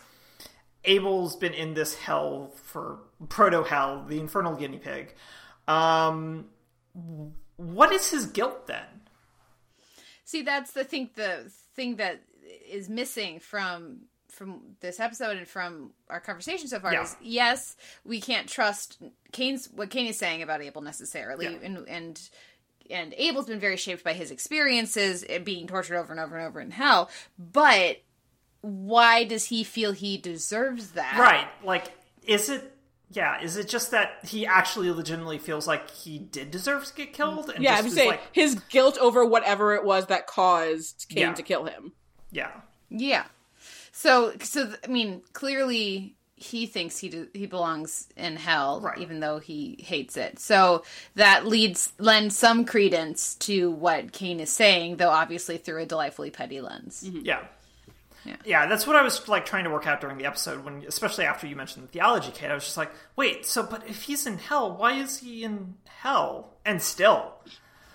[0.84, 2.98] Abel's been in this hell for
[3.29, 5.14] proto hell, the infernal guinea pig.
[5.68, 6.46] Um,
[7.57, 8.85] what is his guilt then?
[10.24, 11.11] See, that's the thing.
[11.14, 12.22] The thing that
[12.68, 17.02] is missing from from this episode and from our conversation so far Yeah.
[17.05, 18.98] is yes, we can't trust
[19.33, 21.59] Kane's what Kane is saying about Abel necessarily, Yeah.
[21.62, 22.31] and and
[22.90, 26.46] and Abel's been very shaped by his experiences and being tortured over and over and
[26.46, 27.11] over in hell.
[27.38, 28.02] But
[28.61, 31.16] why does he feel he deserves that?
[31.18, 31.48] Right.
[31.64, 31.92] Like,
[32.26, 32.75] is it?
[33.10, 33.40] Yeah.
[33.40, 37.50] Is it just that he actually legitimately feels like he did deserve to get killed?
[37.50, 41.34] And Yeah, I'm saying like, his guilt over whatever it was that caused Kane Yeah.
[41.34, 41.92] to kill him.
[42.30, 42.50] yeah.
[42.88, 43.24] Yeah.
[43.92, 48.98] So, so th- I mean, clearly he thinks he do, he belongs in hell, Right.
[48.98, 50.38] even though he hates it.
[50.38, 55.86] So that leads lends some credence to what Kane is saying, though obviously through a
[55.86, 57.04] delightfully petty lens.
[57.06, 57.20] Mm-hmm.
[57.24, 57.40] Yeah.
[58.26, 58.36] Yeah.
[58.44, 61.24] Yeah, that's what I was like trying to work out during the episode when especially
[61.24, 64.26] after you mentioned the theology kid, I was just like, wait, so but if he's
[64.26, 66.54] in hell, why is he in hell?
[66.64, 67.34] And still.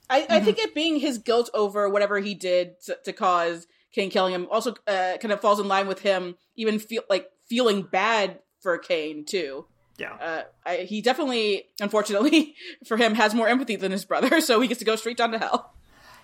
[0.10, 4.10] I, I think it being his guilt over whatever he did to, to cause Kane
[4.10, 7.82] killing him also uh, kind of falls in line with him even feel like feeling
[7.82, 9.65] bad for Kane too.
[9.98, 10.13] Yeah.
[10.13, 12.56] Uh, I, he definitely, unfortunately
[12.88, 15.32] for him, has more empathy than his brother, so he gets to go straight down
[15.32, 15.74] to hell.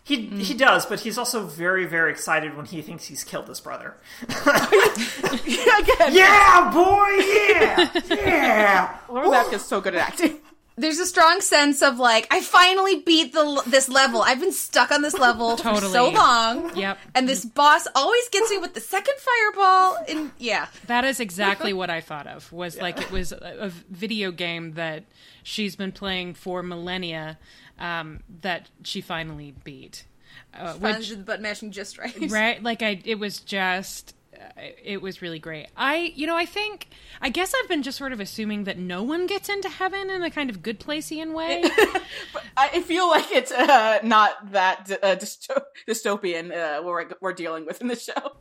[0.07, 0.57] He he mm.
[0.57, 3.97] does, but he's also very very excited when he thinks he's killed his brother.
[4.29, 7.91] Again, yeah, boy, yeah.
[8.09, 8.97] Yeah.
[9.09, 10.39] Laura Lauren Lapkus so good at acting.
[10.77, 14.21] There's a strong sense of like, I finally beat the this level.
[14.21, 16.73] I've been stuck on this level for so long.
[16.77, 16.99] Yep.
[17.13, 19.97] And this boss always gets me with the second fireball.
[20.07, 22.49] And yeah, That is exactly what I thought of.
[22.53, 25.03] Was like it was a, a video game that
[25.43, 27.39] she's been playing for millennia
[27.79, 30.05] um, that she finally beat.
[30.53, 32.15] Uh, finally which the butt mashing just right.
[32.29, 36.45] right like i it was just uh, it was really great i you know i
[36.45, 36.89] think
[37.21, 40.21] i guess i've been just sort of assuming that no one gets into heaven in
[40.23, 41.63] a kind of good placeian way
[42.57, 47.33] I I feel like it's uh, not that uh, dysto- dystopian uh, what we're, we're
[47.33, 48.35] dealing with in the show.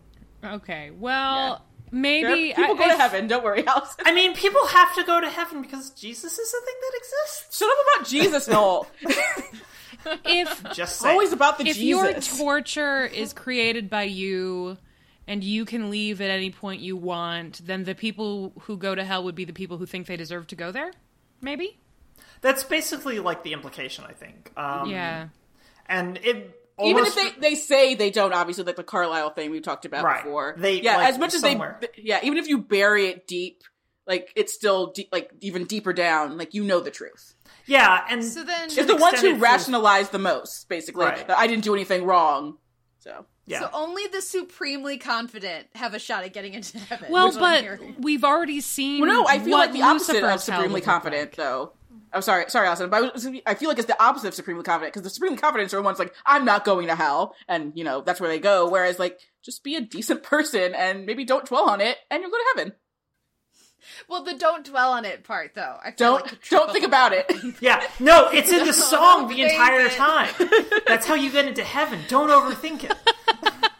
[0.44, 3.26] okay well maybe People I- go to heaven.
[3.26, 4.04] Don't worry, Allison.
[4.04, 7.58] I mean, people have to go to heaven because Jesus is a thing that exists.
[7.58, 8.86] Shut up about Jesus, Noel.
[10.24, 11.12] If Just saying.
[11.12, 11.82] Always about the if Jesus.
[12.38, 14.76] your torture is created by you
[15.26, 19.02] and you can leave at any point you want, then the people who go to
[19.04, 20.92] hell would be the people who think they deserve to go there?
[21.40, 21.78] Maybe?
[22.40, 24.52] That's basically like the implication, I think.
[24.56, 25.28] Um, yeah.
[25.86, 29.60] And it Even if they, they say they don't, obviously, like the Carlisle thing we
[29.60, 30.22] talked about Right.
[30.22, 30.54] before.
[30.58, 31.78] They, yeah, like, as much as somewhere.
[31.80, 33.62] they, yeah, even if you bury it deep,
[34.06, 37.34] like it's still deep, like even deeper down, like you know the truth.
[37.66, 41.06] yeah, and So then, It's the ones who it rationalize the most, basically.
[41.06, 41.26] Right.
[41.26, 42.58] That I didn't do anything wrong.
[42.98, 43.60] So yeah.
[43.60, 47.10] so only the supremely confident have a shot at getting into heaven.
[47.10, 49.00] Well, is what I'm but we've already seen.
[49.00, 51.36] well, no, I feel what like the opposite of supremely confident, like.
[51.36, 51.72] though.
[52.12, 54.62] I'm sorry, sorry, Allison, but I, was, I feel like it's the opposite of supremely
[54.64, 57.72] confident because the supremely confident are the ones like I'm not going to hell, and
[57.74, 58.68] you know that's where they go.
[58.70, 62.30] Whereas like just be a decent person and maybe don't dwell on it, and you'll
[62.30, 62.72] go to heaven.
[64.08, 65.76] well, the don't dwell on it part though.
[65.82, 67.30] I feel Don't like don't think about it.
[67.60, 69.92] Yeah, no, it's in the song the entire it.
[69.92, 70.32] time.
[70.86, 72.00] That's how you get into heaven.
[72.08, 72.96] Don't overthink it.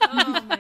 [0.09, 0.57] Oh,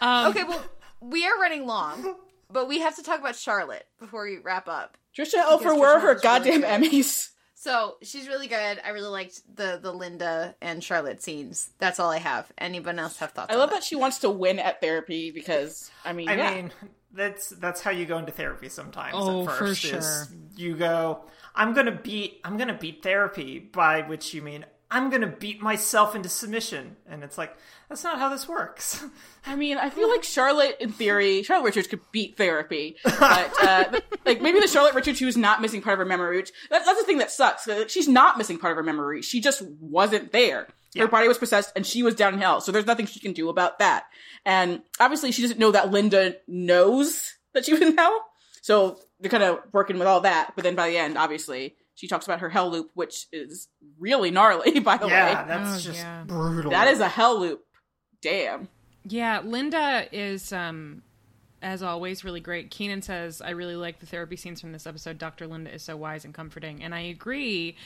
[0.00, 0.64] um, okay, well,
[1.00, 2.16] we are running long,
[2.50, 4.96] but we have to talk about Charlotte before we wrap up.
[5.16, 6.62] Trisha Helfer, Trisha where are her Helfer's really goddamn.
[6.62, 7.30] Emmys?
[7.54, 8.80] So she's really good.
[8.84, 11.70] I really liked the the Linda and Charlotte scenes.
[11.78, 12.52] That's all I have.
[12.58, 13.50] Anyone else have thoughts?
[13.50, 16.54] I on love that she wants to win at therapy because I mean, I yeah.
[16.54, 16.72] mean,
[17.12, 19.14] that's that's how you go into therapy sometimes.
[19.16, 19.98] Oh, at for first, sure.
[19.98, 21.24] is You go,
[21.54, 26.14] I'm gonna beat, I'm gonna beat therapy, by which you mean I'm gonna beat myself
[26.14, 27.56] into submission, and it's like
[27.88, 29.04] that's not how this works.
[29.46, 34.00] I mean, I feel like Charlotte, in theory, Charlotte Richards could beat therapy, but uh,
[34.24, 37.00] like maybe the Charlotte Richards who's not missing part of her memory, which that, that's
[37.00, 37.66] the thing that sucks.
[37.66, 40.68] Like, She's not missing part of her memory; she just wasn't there.
[40.96, 42.60] Her body was possessed, and she was down in hell.
[42.60, 44.04] So there's nothing she can do about that.
[44.46, 48.24] And obviously, she doesn't know that Linda knows that she was in hell.
[48.62, 50.52] So they're kind of working with all that.
[50.54, 54.30] But then by the end, obviously, she talks about her hell loop, which is really
[54.30, 54.80] gnarly.
[54.80, 56.24] By the yeah, way, that's Oh, just yeah.
[56.26, 56.70] brutal.
[56.72, 57.64] that is a hell loop.
[58.20, 58.68] Damn.
[59.06, 61.02] Yeah, Linda is, um,
[61.62, 62.70] as always, really great.
[62.70, 65.18] Keenan says, I really like the therapy scenes from this episode.
[65.18, 65.46] Dr.
[65.46, 66.82] Linda is so wise and comforting.
[66.82, 67.76] And I agree.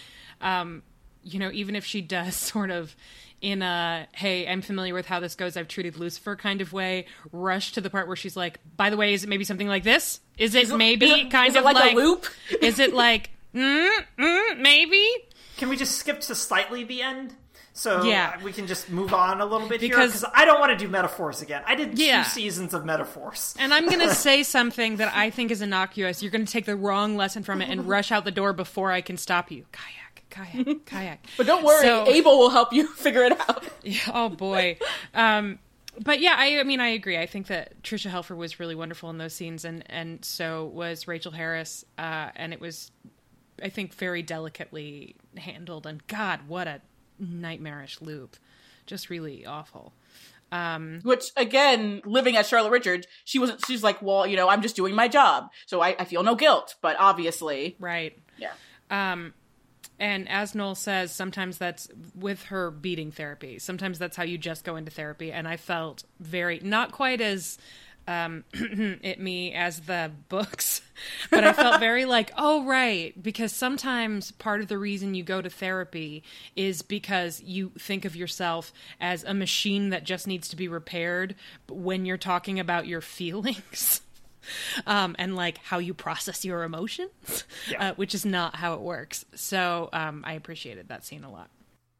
[0.40, 0.82] Um,
[1.24, 2.94] you know, even if she does sort of
[3.40, 7.06] in a, hey, I'm familiar with how this goes, I've treated Lucifer kind of way,
[7.32, 9.84] rush to the part where she's like, by the way, is it maybe something like
[9.84, 10.20] this?
[10.38, 12.26] Is it maybe Is it- kind is it of like, a loop?
[12.62, 15.06] Is it like, mm, mm, maybe?
[15.56, 17.34] Can we just skip to slightly the end?
[17.72, 18.42] So Yeah.
[18.42, 20.84] we can just move on a little bit here Because- because I don't want to
[20.84, 21.62] do metaphors again.
[21.66, 22.24] I did Yeah.
[22.24, 23.54] two seasons of metaphors.
[23.58, 26.20] And I'm going to say something that I think is innocuous.
[26.22, 28.90] You're going to take the wrong lesson from it and rush out the door before
[28.90, 29.64] I can stop you.
[29.70, 31.18] Kayak, kayak, kayak.
[31.36, 33.64] But don't worry, So- Abel will help you figure it out.
[33.84, 34.76] Yeah, oh boy.
[35.14, 35.60] Um,
[36.00, 37.16] but yeah, I, I mean, I agree.
[37.16, 41.06] I think that Trisha Helfer was really wonderful in those scenes, and and so was
[41.06, 42.90] Rachel Harris, uh, and it was,
[43.62, 45.86] I think, very delicately handled.
[45.86, 46.80] And God, what a
[47.18, 48.36] nightmarish loop,
[48.86, 49.92] just really awful.
[50.50, 53.64] Um, Which again, living as Charlotte Richards, she wasn't.
[53.66, 56.34] She's like, well, you know, I'm just doing my job, so I, I feel no
[56.34, 56.74] guilt.
[56.80, 58.18] But obviously, Right.
[58.38, 58.52] yeah,
[58.90, 59.34] Um,
[60.00, 63.58] and as Noel says, sometimes that's with her beating therapy.
[63.58, 65.32] Sometimes that's how you just go into therapy.
[65.32, 67.58] And I felt very not quite as
[68.08, 70.80] um, it me as the books,
[71.30, 75.40] but I felt very like, oh right, because sometimes part of the reason you go
[75.42, 76.24] to therapy
[76.56, 81.36] is because you think of yourself as a machine that just needs to be repaired.
[81.68, 84.00] When you're talking about your feelings
[84.86, 87.90] um, and like how you process your emotions, Yeah.
[87.90, 89.24] uh, which is not how it works.
[89.34, 91.50] So um, I appreciated that scene a lot.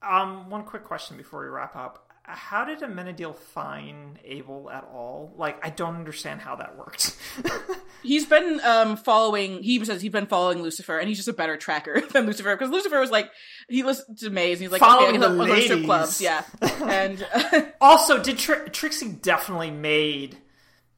[0.01, 2.08] Um, one quick question before we wrap up.
[2.31, 5.33] How did Amenadiel find Abel at all?
[5.37, 7.17] Like, I don't understand how that worked.
[8.03, 9.63] he's been um following.
[9.63, 12.71] He says he's been following Lucifer, and he's just a better tracker than Lucifer because
[12.71, 13.31] Lucifer was like
[13.69, 15.85] he listened to Maze, and he's like, Following okay, the to strip ladies.
[15.87, 16.45] clubs, yeah,
[16.83, 17.27] and.
[17.81, 20.37] also, did Tri- Trixie definitely made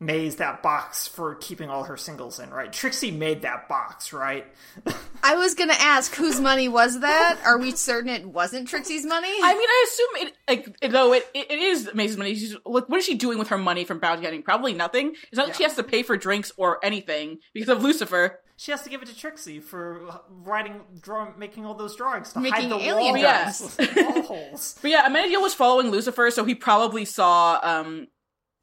[0.02, 2.72] Maze that box for keeping all her singles in, right?
[2.72, 4.46] Trixie made that box, right?
[5.22, 7.38] I was gonna ask whose money was that?
[7.44, 9.28] Are we certain it wasn't Trixie's money?
[9.28, 12.34] I mean, I assume it, like, though it, it, it is Maze's money.
[12.34, 14.42] She's like, what is she doing with her money from bounty hunting?
[14.42, 15.14] Probably nothing.
[15.28, 18.40] It's not like she has to pay for drinks or anything because of Lucifer.
[18.56, 22.40] She has to give it to Trixie for writing, drawing, making all those drawings to
[22.40, 23.78] Making hide the alien wall, drawings.
[23.96, 24.78] wall holes.
[24.80, 28.08] But yeah, Amenadiel was following Lucifer, so he probably saw um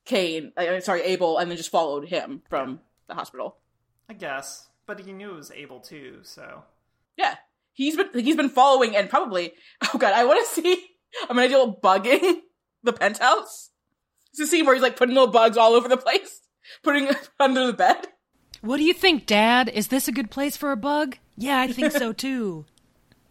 [0.08, 3.58] Cain, uh, sorry, Abel, and then just followed him from the hospital.
[4.10, 6.20] I guess, but he knew it was Abel too.
[6.24, 6.64] So
[7.18, 7.36] Yeah,
[7.74, 9.53] he's been he's been following and probably.
[9.93, 10.88] Oh god, I want to see
[11.30, 12.39] Amenadiel bugging
[12.84, 13.72] the penthouse.
[14.32, 16.41] It's a scene where he's like putting little bugs all over the place.
[16.84, 18.08] putting under the bed.
[18.62, 19.70] What do you think, Dad?
[19.70, 21.18] Is this a good place for a bug?
[21.38, 22.66] Yeah, I think so too.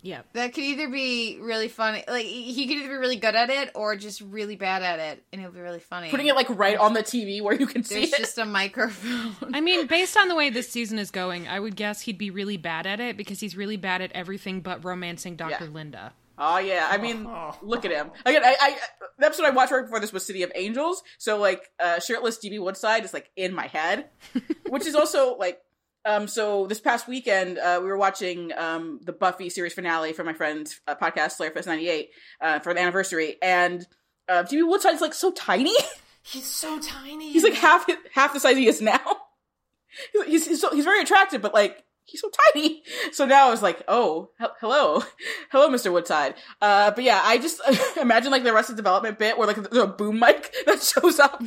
[0.07, 0.23] Yeah.
[0.35, 3.73] That could either be really funny, like he could either be really good at it
[3.75, 6.11] or just really bad at it, and it'll be really funny.
[6.11, 8.19] Putting it like right on the TV where you can see There's it.
[8.19, 9.53] just a microphone.
[9.53, 12.31] I mean, based on the way this season is going, I would guess he'd be
[12.31, 15.65] really bad at it because he's really bad at everything but romancing Dr.
[15.65, 15.71] Yeah.
[15.71, 16.13] Linda.
[16.39, 17.29] Oh yeah, I mean,
[17.63, 18.11] look at him.
[18.25, 18.77] Again, I, I
[19.19, 22.39] the episode I watched right before this was City of Angels, so like uh, shirtless
[22.39, 24.11] DB Woodside is like in my head,
[24.69, 25.59] which is also like.
[26.07, 30.23] Um, so this past weekend, uh, we were watching um, the Buffy series finale for
[30.23, 33.85] my friend's uh, podcast, Slayerfest '98, uh, for the anniversary, and
[34.29, 35.75] uh, DB Woodside's like so tiny.
[36.23, 37.33] He's so tiny.
[37.33, 38.99] he's like half half the size he is now.
[40.27, 42.83] He's he's, so, he's very attractive, but like he's so tiny.
[43.13, 45.05] So now I was like, oh, he- hello,
[45.53, 45.93] hello, Mr.
[45.93, 46.35] Woodside.
[46.61, 47.61] Uh, but yeah, I just
[47.97, 51.41] imagine like the Arrested Development bit where like there's a boom mic that shows up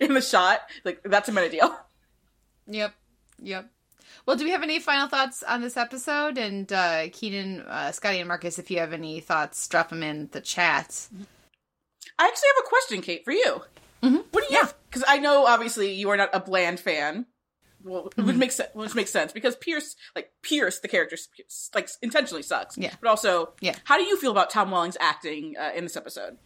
[0.00, 0.60] in the shot.
[0.84, 1.72] Like that's Amenadiel.
[2.66, 2.92] Yep.
[3.42, 3.70] Yep.
[4.26, 6.38] Well, do we have any final thoughts on this episode?
[6.38, 10.28] And uh, Keenan, uh, Scotty, and Marcus, if you have any thoughts, drop them in
[10.32, 11.08] the chat.
[12.18, 13.62] I actually have a question, Kate, for you.
[14.00, 14.62] What do you?
[14.90, 17.26] Because I know obviously you are not a bland fan.
[17.84, 18.70] Well, which makes sense.
[18.74, 21.16] Which makes sense because Pierce, like Pierce, the character,
[21.74, 22.76] like intentionally sucks.
[22.76, 22.94] Yeah.
[23.00, 23.76] But also, Yeah.
[23.84, 26.36] How do you feel about Tom Welling's acting uh, in this episode?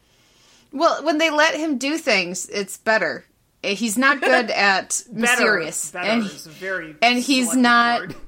[0.73, 3.25] Well, when they let him do things, it's better.
[3.63, 8.15] Eh, He's not good at better, mysterious, Better and is a very and he's not-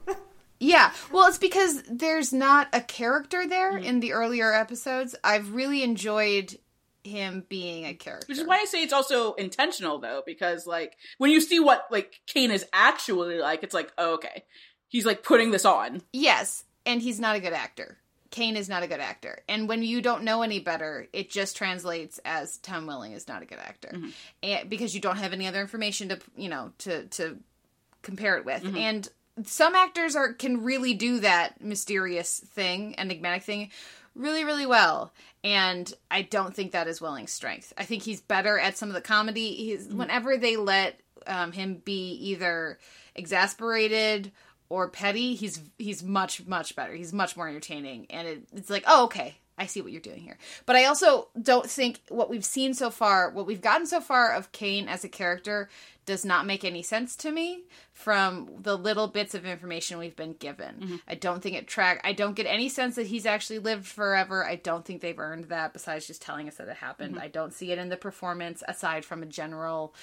[0.60, 5.14] Yeah, well, it's because there's not a character there in the earlier episodes.
[5.22, 6.58] I've really enjoyed
[7.04, 8.26] him being a character.
[8.28, 11.86] Which is why I say it's also intentional though, because like when you see what
[11.92, 14.44] like Cain is actually like, it's like, oh, okay.
[14.88, 16.02] He's like putting this on.
[16.12, 17.98] Yes, and he's not a good actor.
[18.38, 19.40] Cain is not a good actor.
[19.48, 23.42] And when you don't know any better, it just translates as Tom Welling is not
[23.42, 23.90] a good actor.
[23.92, 24.08] Mm-hmm.
[24.44, 27.38] And because you don't have any other information to, you know, to to
[28.02, 28.62] compare it with.
[28.62, 28.76] Mm-hmm.
[28.76, 29.08] And
[29.44, 33.70] some actors are can really do that mysterious thing, enigmatic thing
[34.14, 35.12] really really well.
[35.44, 37.72] And I don't think that is Welling's strength.
[37.78, 39.54] I think he's better at some of the comedy.
[39.54, 39.98] He's mm-hmm.
[39.98, 42.78] whenever they let um, him be either
[43.14, 44.32] exasperated
[44.68, 46.94] or petty, he's he's much much better.
[46.94, 50.20] He's much more entertaining, and it, it's like, oh, okay, I see what you're doing
[50.20, 50.38] here.
[50.66, 54.32] But I also don't think what we've seen so far, what we've gotten so far
[54.32, 55.68] of Cain as a character,
[56.06, 60.32] does not make any sense to me from the little bits of information we've been
[60.32, 60.76] given.
[60.76, 60.96] Mm-hmm.
[61.06, 62.00] I don't think it track.
[62.02, 64.46] I don't get any sense that he's actually lived forever.
[64.46, 65.74] I don't think they've earned that.
[65.74, 67.24] Besides just telling us that it happened, mm-hmm.
[67.24, 69.94] I don't see it in the performance aside from a general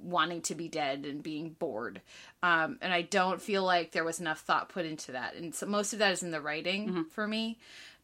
[0.00, 2.00] wanting to be dead and being bored.
[2.42, 5.34] Um, and I don't feel like there was enough thought put into that.
[5.34, 7.58] And so most of that is in the writing for me.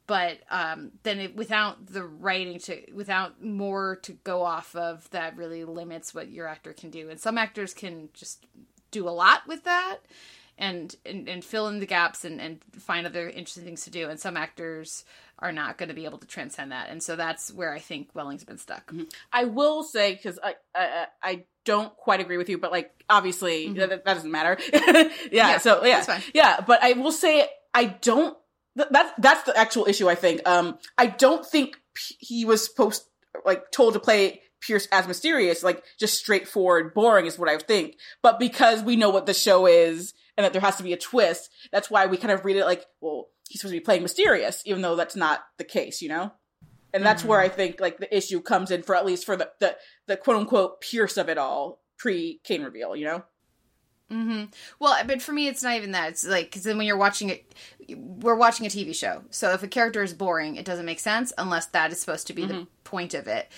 [0.07, 5.37] But um, then it, without the writing to, without more to go off of, that
[5.37, 7.09] really limits what your actor can do.
[7.09, 8.45] And some actors can just
[8.91, 10.01] do a lot with that
[10.57, 14.09] and and, and fill in the gaps and, and find other interesting things to do.
[14.09, 15.05] And some actors
[15.39, 16.91] are not going to be able to transcend that.
[16.91, 18.93] And so that's where I think Welling's been stuck.
[19.33, 23.73] I will say because I, I I don't quite agree with you, but like obviously
[23.75, 24.59] that, that doesn't matter.
[24.73, 26.23] yeah, Yeah, so yeah, that's fine.
[26.35, 26.61] yeah.
[26.67, 28.37] But I will say I don't.
[28.77, 30.09] Th- that's that's the actual issue.
[30.09, 30.47] I think.
[30.49, 33.05] Um, I don't think P- he was supposed
[33.45, 37.97] like told to play Pierce as mysterious, like just straightforward, boring is what I think.
[38.23, 40.97] But because we know what the show is and that there has to be a
[40.97, 44.03] twist, that's why we kind of read it like, well, he's supposed to be playing
[44.03, 46.33] mysterious, even though that's not the case, you know.
[46.95, 47.53] And that's where mm-hmm.
[47.53, 49.77] I think like the issue comes in for at least for the the,
[50.07, 53.25] the quote unquote Pierce of it all pre Cain reveal, you know.
[54.15, 54.45] Mm-hmm.
[54.79, 56.11] Well, but for me, it's not even that.
[56.11, 57.53] It's like because then when you're watching it,
[57.97, 59.23] we're watching a TV show.
[59.31, 62.33] So if a character is boring, it doesn't make sense unless that is supposed to
[62.33, 63.51] be the point of it,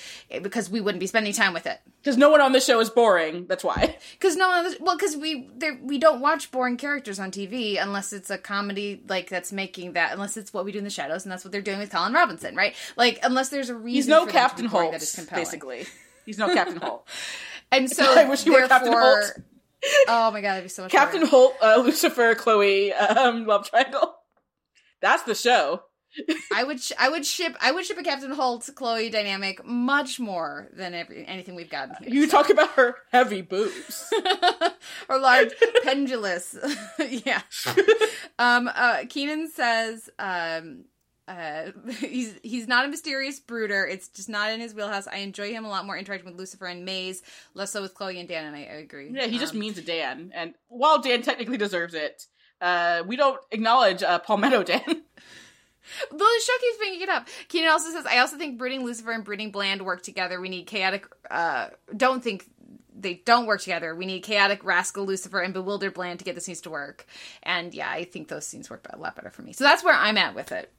[0.42, 1.78] because we wouldn't be spending time with it.
[2.02, 3.46] Because no one on the show is boring.
[3.46, 3.96] That's why.
[4.12, 8.14] Because no one, well, because we there we don't watch boring characters on TV unless
[8.14, 10.12] it's a comedy like that's making that.
[10.12, 12.14] Unless it's what we do in the shadows, and that's what they're doing with Colin
[12.14, 12.74] Robinson, right?
[12.96, 13.94] Like unless there's a reason.
[13.94, 15.44] He's no for them to be Captain Holt, that is compelling.
[15.44, 15.86] basically.
[16.24, 17.06] He's no Captain Holt.
[17.70, 19.32] And so I wish you were Captain Holt.
[20.08, 20.92] Oh my god, that'd be so much.
[20.92, 21.30] Captain better.
[21.30, 24.14] Holt, uh, Lucifer, Chloe, um, love triangle.
[25.00, 25.82] That's the show.
[26.54, 30.18] I would sh- I would ship I would ship a Captain Holt Chloe dynamic much
[30.18, 32.08] more than every anything we've gotten here.
[32.08, 34.10] You talk about her heavy boobs.
[35.08, 36.56] or large pendulous.
[37.10, 37.42] yeah.
[38.38, 40.86] Um uh Keenan says um
[41.28, 43.86] uh he's he's not a mysterious brooder.
[43.86, 45.06] It's just not in his wheelhouse.
[45.06, 47.22] I enjoy him a lot more interacting with Lucifer and Maze,
[47.54, 49.10] less so with Chloe and Dan, and I, I agree.
[49.12, 50.30] yeah, he just Um, means Dan.
[50.34, 52.26] And while Dan technically deserves it,
[52.60, 55.02] uh, we don't acknowledge uh, Palmetto Dan.
[56.10, 57.28] Though the show keeps bringing it up.
[57.48, 60.40] Keenan also says, I also think brooding Lucifer and brooding Bland work together.
[60.40, 61.06] We need chaotic.
[61.30, 62.44] Uh, don't think
[62.98, 63.94] they don't work together.
[63.94, 67.06] We need chaotic rascal Lucifer and bewildered Bland to get the scenes to work.
[67.44, 69.52] And yeah, I think those scenes work a lot better for me.
[69.52, 70.72] So that's where I'm at with it.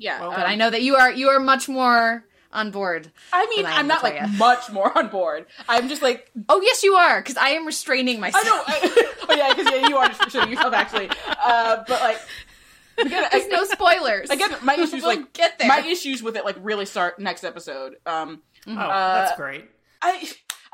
[0.00, 3.12] Yeah, But I know that you are you are much more on board.
[3.32, 4.38] I mean, I am, I'm not like Latoya.
[4.38, 5.46] much more on board.
[5.68, 8.44] I'm just like, Oh yes, you are because I am restraining myself.
[8.44, 8.62] I know.
[8.66, 11.10] I, oh yeah, because yeah, you are just showing yourself actually.
[11.28, 12.18] Uh, but like,
[12.98, 14.30] again, There's I, no spoilers.
[14.30, 15.68] again, my issues We'll like get there.
[15.68, 17.96] My issues with it like really start next episode.
[18.06, 19.64] Um, Oh, that's great.
[20.02, 20.16] I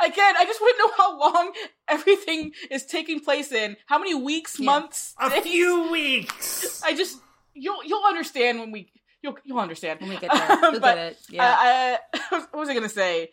[0.04, 1.52] again, I just want to know how long
[1.88, 3.76] everything is taking place in.
[3.86, 5.42] How many weeks, months, A days?
[5.44, 6.82] few weeks.
[6.84, 7.18] I just
[7.54, 8.90] you'll you'll understand when we
[9.22, 10.46] you'll you'll understand when we get there.
[10.80, 11.18] But, get it.
[11.30, 11.44] Yeah.
[11.44, 13.30] uh, I, what was I gonna say?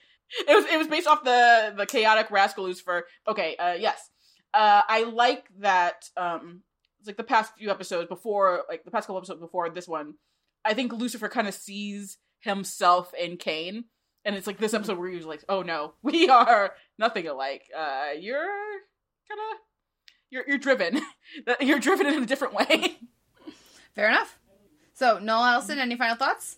[0.47, 3.05] It was it was based off the the chaotic rascal Lucifer.
[3.27, 4.09] Okay, uh, yes,
[4.53, 6.09] uh, I like that.
[6.17, 6.61] Um,
[6.99, 10.15] it's like the past few episodes before, like the past couple episodes before this one.
[10.65, 13.85] I think Lucifer kind of sees himself in Cain,
[14.25, 17.63] and it's like this episode where he's like, "Oh no, we are nothing alike.
[17.77, 18.47] Uh, you're
[19.29, 19.59] kind of."
[20.29, 20.99] You're, you're driven.
[21.61, 22.97] You're driven in a different way.
[23.93, 24.39] Fair enough.
[24.93, 26.57] So, Noel Allison, any final thoughts?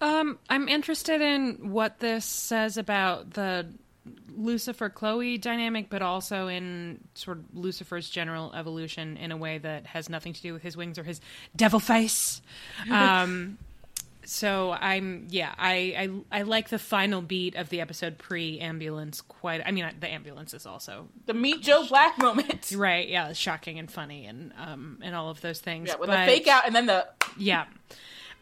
[0.00, 3.66] Um, I'm interested in what this says about the
[4.28, 9.86] Lucifer Chloe dynamic, but also in sort of Lucifer's general evolution in a way that
[9.86, 11.20] has nothing to do with his wings or his
[11.56, 12.40] devil face.
[12.90, 13.58] Um,
[14.30, 19.22] so I'm yeah, I, I I like the final beat of the episode pre ambulance
[19.22, 19.62] quite.
[19.64, 22.70] I mean, the ambulance is also The Meet Joe Black moment.
[22.76, 25.88] right, yeah, shocking and funny and um and all of those things.
[25.88, 27.08] Yeah, with but- the fake out and then the
[27.38, 27.64] yeah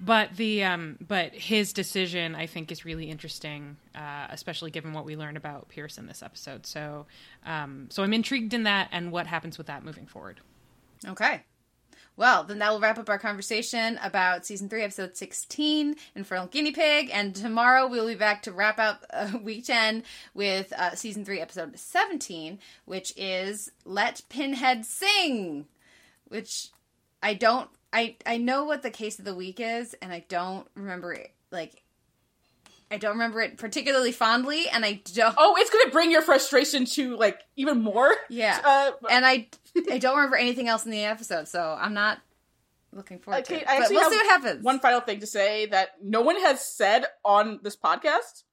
[0.01, 5.07] but the um but his decision i think is really interesting uh especially given what
[5.07, 7.07] we learned about pierce in this episode so
[7.47, 10.41] um so i'm intrigued in that and what happens with that moving forward
[11.07, 11.43] Okay.
[12.19, 16.73] Well, then that will wrap up our conversation about season three, episode 16, Infernal Guinea
[16.73, 17.11] Pig.
[17.13, 20.03] And tomorrow we'll be back to wrap up uh, week 10
[20.33, 25.67] with uh, season three, episode 17, which is Let Pinhead Sing,
[26.29, 26.69] which
[27.23, 30.67] I don't, I, I know what the case of the week is, and I don't
[30.75, 31.83] remember it, like,
[32.91, 35.35] I don't remember it particularly fondly, and I don't.
[35.39, 38.15] oh, it's gonna bring your frustration to like even more.
[38.29, 38.61] Yeah.
[38.65, 39.49] Uh, and I
[39.91, 42.19] I don't remember anything else in the episode, so I'm not
[42.93, 43.65] looking forward to it.
[43.69, 44.63] I But we'll have see what happens.
[44.65, 48.45] One final thing to say that no one has said on this podcast.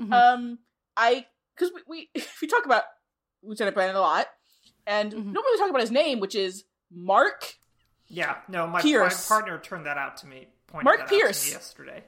[0.00, 0.12] Mhm.
[0.12, 0.58] Um,
[0.96, 2.82] I because we, we we talk about
[3.42, 4.26] Lieutenant Bland a lot,
[4.86, 5.16] and Mhm.
[5.26, 7.54] we don't really talk about his name, which is Mark.
[8.08, 10.48] Yeah, no, my, my partner turned that out to me.
[10.66, 11.42] Pointed Mark that out Pierce.
[11.44, 12.04] to me yesterday.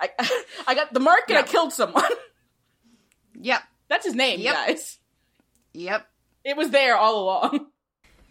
[0.00, 0.10] I
[0.66, 2.04] I got the mark and I killed someone.
[3.42, 3.62] Yep.
[3.88, 4.54] That's his name, Yep.
[4.54, 4.98] guys.
[5.72, 6.06] Yep.
[6.44, 7.68] It was there all along.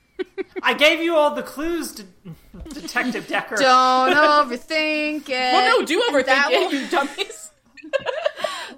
[0.62, 2.04] I gave you all the clues, to
[2.70, 3.56] Detective Decker.
[3.56, 5.54] Don't overthink it.
[5.54, 7.50] well, no, do overthink that it, will- you dummies.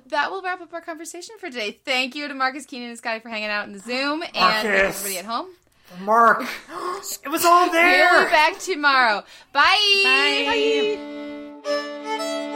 [0.05, 1.79] That will wrap up our conversation for today.
[1.83, 5.17] Thank you to Marcus Keenan and Scotty for hanging out in the Zoom, and everybody
[5.17, 5.47] at home.
[5.99, 6.43] Mark.
[7.25, 8.13] it was all there.
[8.13, 9.23] We'll be back tomorrow.
[9.51, 10.97] Bye.
[11.65, 12.47] Bye.